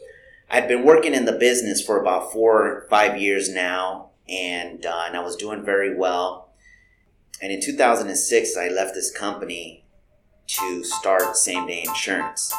I'd 0.48 0.68
been 0.68 0.84
working 0.84 1.14
in 1.14 1.24
the 1.24 1.32
business 1.32 1.82
for 1.84 2.00
about 2.00 2.32
four 2.32 2.64
or 2.64 2.86
five 2.88 3.20
years 3.20 3.48
now, 3.48 4.10
and, 4.28 4.86
uh, 4.86 5.02
and 5.08 5.16
I 5.16 5.20
was 5.20 5.34
doing 5.34 5.64
very 5.64 5.96
well. 5.96 6.52
And 7.42 7.50
in 7.50 7.60
2006, 7.60 8.56
I 8.56 8.68
left 8.68 8.94
this 8.94 9.10
company 9.10 9.84
to 10.46 10.84
start 10.84 11.36
same 11.36 11.66
day 11.66 11.84
insurance. 11.84 12.54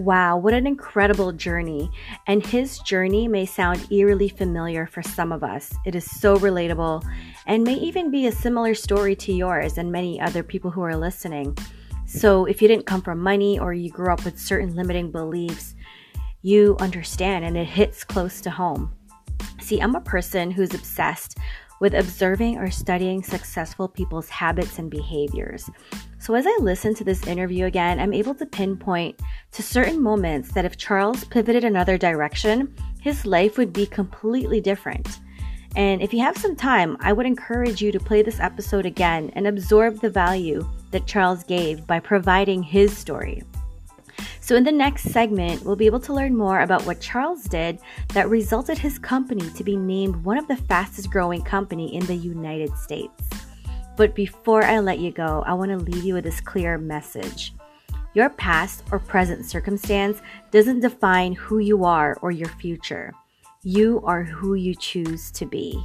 Wow, 0.00 0.38
what 0.38 0.54
an 0.54 0.66
incredible 0.66 1.30
journey. 1.30 1.90
And 2.26 2.44
his 2.46 2.78
journey 2.78 3.28
may 3.28 3.44
sound 3.44 3.86
eerily 3.92 4.30
familiar 4.30 4.86
for 4.86 5.02
some 5.02 5.30
of 5.30 5.44
us. 5.44 5.74
It 5.84 5.94
is 5.94 6.10
so 6.10 6.38
relatable 6.38 7.04
and 7.46 7.62
may 7.62 7.74
even 7.74 8.10
be 8.10 8.26
a 8.26 8.32
similar 8.32 8.74
story 8.74 9.14
to 9.16 9.30
yours 9.30 9.76
and 9.76 9.92
many 9.92 10.18
other 10.18 10.42
people 10.42 10.70
who 10.70 10.80
are 10.80 10.96
listening. 10.96 11.54
So, 12.06 12.46
if 12.46 12.62
you 12.62 12.68
didn't 12.68 12.86
come 12.86 13.02
from 13.02 13.18
money 13.18 13.58
or 13.58 13.74
you 13.74 13.90
grew 13.90 14.10
up 14.10 14.24
with 14.24 14.40
certain 14.40 14.74
limiting 14.74 15.12
beliefs, 15.12 15.74
you 16.40 16.78
understand 16.80 17.44
and 17.44 17.54
it 17.54 17.66
hits 17.66 18.02
close 18.02 18.40
to 18.40 18.50
home. 18.50 18.94
See, 19.60 19.80
I'm 19.80 19.96
a 19.96 20.00
person 20.00 20.50
who's 20.50 20.72
obsessed 20.72 21.36
with 21.78 21.92
observing 21.92 22.56
or 22.56 22.70
studying 22.70 23.22
successful 23.22 23.86
people's 23.86 24.30
habits 24.30 24.78
and 24.78 24.90
behaviors. 24.90 25.68
So, 26.20 26.34
as 26.34 26.46
I 26.46 26.54
listen 26.60 26.94
to 26.96 27.04
this 27.04 27.26
interview 27.26 27.64
again, 27.64 27.98
I'm 27.98 28.12
able 28.12 28.34
to 28.34 28.44
pinpoint 28.44 29.18
to 29.52 29.62
certain 29.62 30.02
moments 30.02 30.52
that 30.52 30.66
if 30.66 30.76
Charles 30.76 31.24
pivoted 31.24 31.64
another 31.64 31.96
direction, 31.96 32.74
his 33.00 33.24
life 33.24 33.56
would 33.56 33.72
be 33.72 33.86
completely 33.86 34.60
different. 34.60 35.18
And 35.76 36.02
if 36.02 36.12
you 36.12 36.20
have 36.20 36.36
some 36.36 36.56
time, 36.56 36.98
I 37.00 37.14
would 37.14 37.24
encourage 37.24 37.80
you 37.80 37.90
to 37.92 37.98
play 37.98 38.20
this 38.20 38.38
episode 38.38 38.84
again 38.84 39.32
and 39.34 39.46
absorb 39.46 40.00
the 40.00 40.10
value 40.10 40.68
that 40.90 41.06
Charles 41.06 41.42
gave 41.42 41.86
by 41.86 42.00
providing 42.00 42.62
his 42.62 42.94
story. 42.94 43.42
So, 44.42 44.56
in 44.56 44.64
the 44.64 44.72
next 44.72 45.04
segment, 45.04 45.64
we'll 45.64 45.74
be 45.74 45.86
able 45.86 46.00
to 46.00 46.12
learn 46.12 46.36
more 46.36 46.60
about 46.60 46.84
what 46.84 47.00
Charles 47.00 47.44
did 47.44 47.78
that 48.08 48.28
resulted 48.28 48.76
his 48.76 48.98
company 48.98 49.48
to 49.52 49.64
be 49.64 49.74
named 49.74 50.16
one 50.16 50.36
of 50.36 50.48
the 50.48 50.56
fastest 50.56 51.08
growing 51.08 51.40
company 51.40 51.94
in 51.94 52.04
the 52.04 52.14
United 52.14 52.76
States. 52.76 53.29
But 53.96 54.14
before 54.14 54.64
I 54.64 54.78
let 54.78 54.98
you 54.98 55.10
go, 55.10 55.42
I 55.46 55.54
want 55.54 55.70
to 55.70 55.76
leave 55.76 56.04
you 56.04 56.14
with 56.14 56.24
this 56.24 56.40
clear 56.40 56.78
message. 56.78 57.54
Your 58.14 58.30
past 58.30 58.82
or 58.90 58.98
present 58.98 59.44
circumstance 59.46 60.20
doesn't 60.50 60.80
define 60.80 61.32
who 61.34 61.58
you 61.58 61.84
are 61.84 62.18
or 62.22 62.30
your 62.30 62.48
future. 62.48 63.12
You 63.62 64.00
are 64.04 64.24
who 64.24 64.54
you 64.54 64.74
choose 64.74 65.30
to 65.32 65.46
be. 65.46 65.80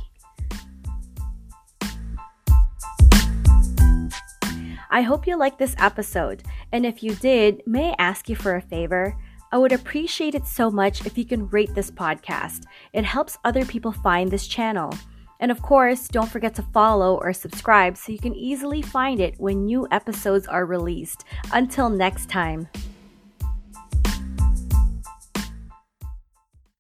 I 4.90 5.02
hope 5.02 5.28
you 5.28 5.38
liked 5.38 5.60
this 5.60 5.76
episode, 5.78 6.44
and 6.72 6.86
if 6.86 7.04
you 7.04 7.16
did, 7.16 7.62
may 7.68 7.92
I 7.92 7.96
ask 8.00 8.30
you 8.30 8.36
for 8.36 8.56
a 8.56 8.62
favor? 8.62 9.18
I 9.52 9.58
would 9.58 9.74
appreciate 9.74 10.36
it 10.36 10.48
so 10.48 10.72
much 10.72 11.06
if 11.06 11.18
you 11.18 11.26
can 11.26 11.50
rate 11.50 11.76
this 11.76 11.92
podcast. 11.92 12.64
It 12.94 13.04
helps 13.04 13.38
other 13.44 13.66
people 13.66 13.92
find 13.92 14.32
this 14.32 14.48
channel. 14.48 14.94
And 15.40 15.52
of 15.52 15.62
course, 15.62 16.08
don't 16.08 16.30
forget 16.30 16.56
to 16.56 16.62
follow 16.62 17.18
or 17.18 17.34
subscribe 17.34 17.98
so 17.98 18.12
you 18.12 18.20
can 18.20 18.36
easily 18.36 18.82
find 18.82 19.20
it 19.20 19.36
when 19.38 19.66
new 19.66 19.88
episodes 19.92 20.48
are 20.48 20.66
released. 20.66 21.26
Until 21.52 21.90
next 21.90 22.30
time. 22.30 22.68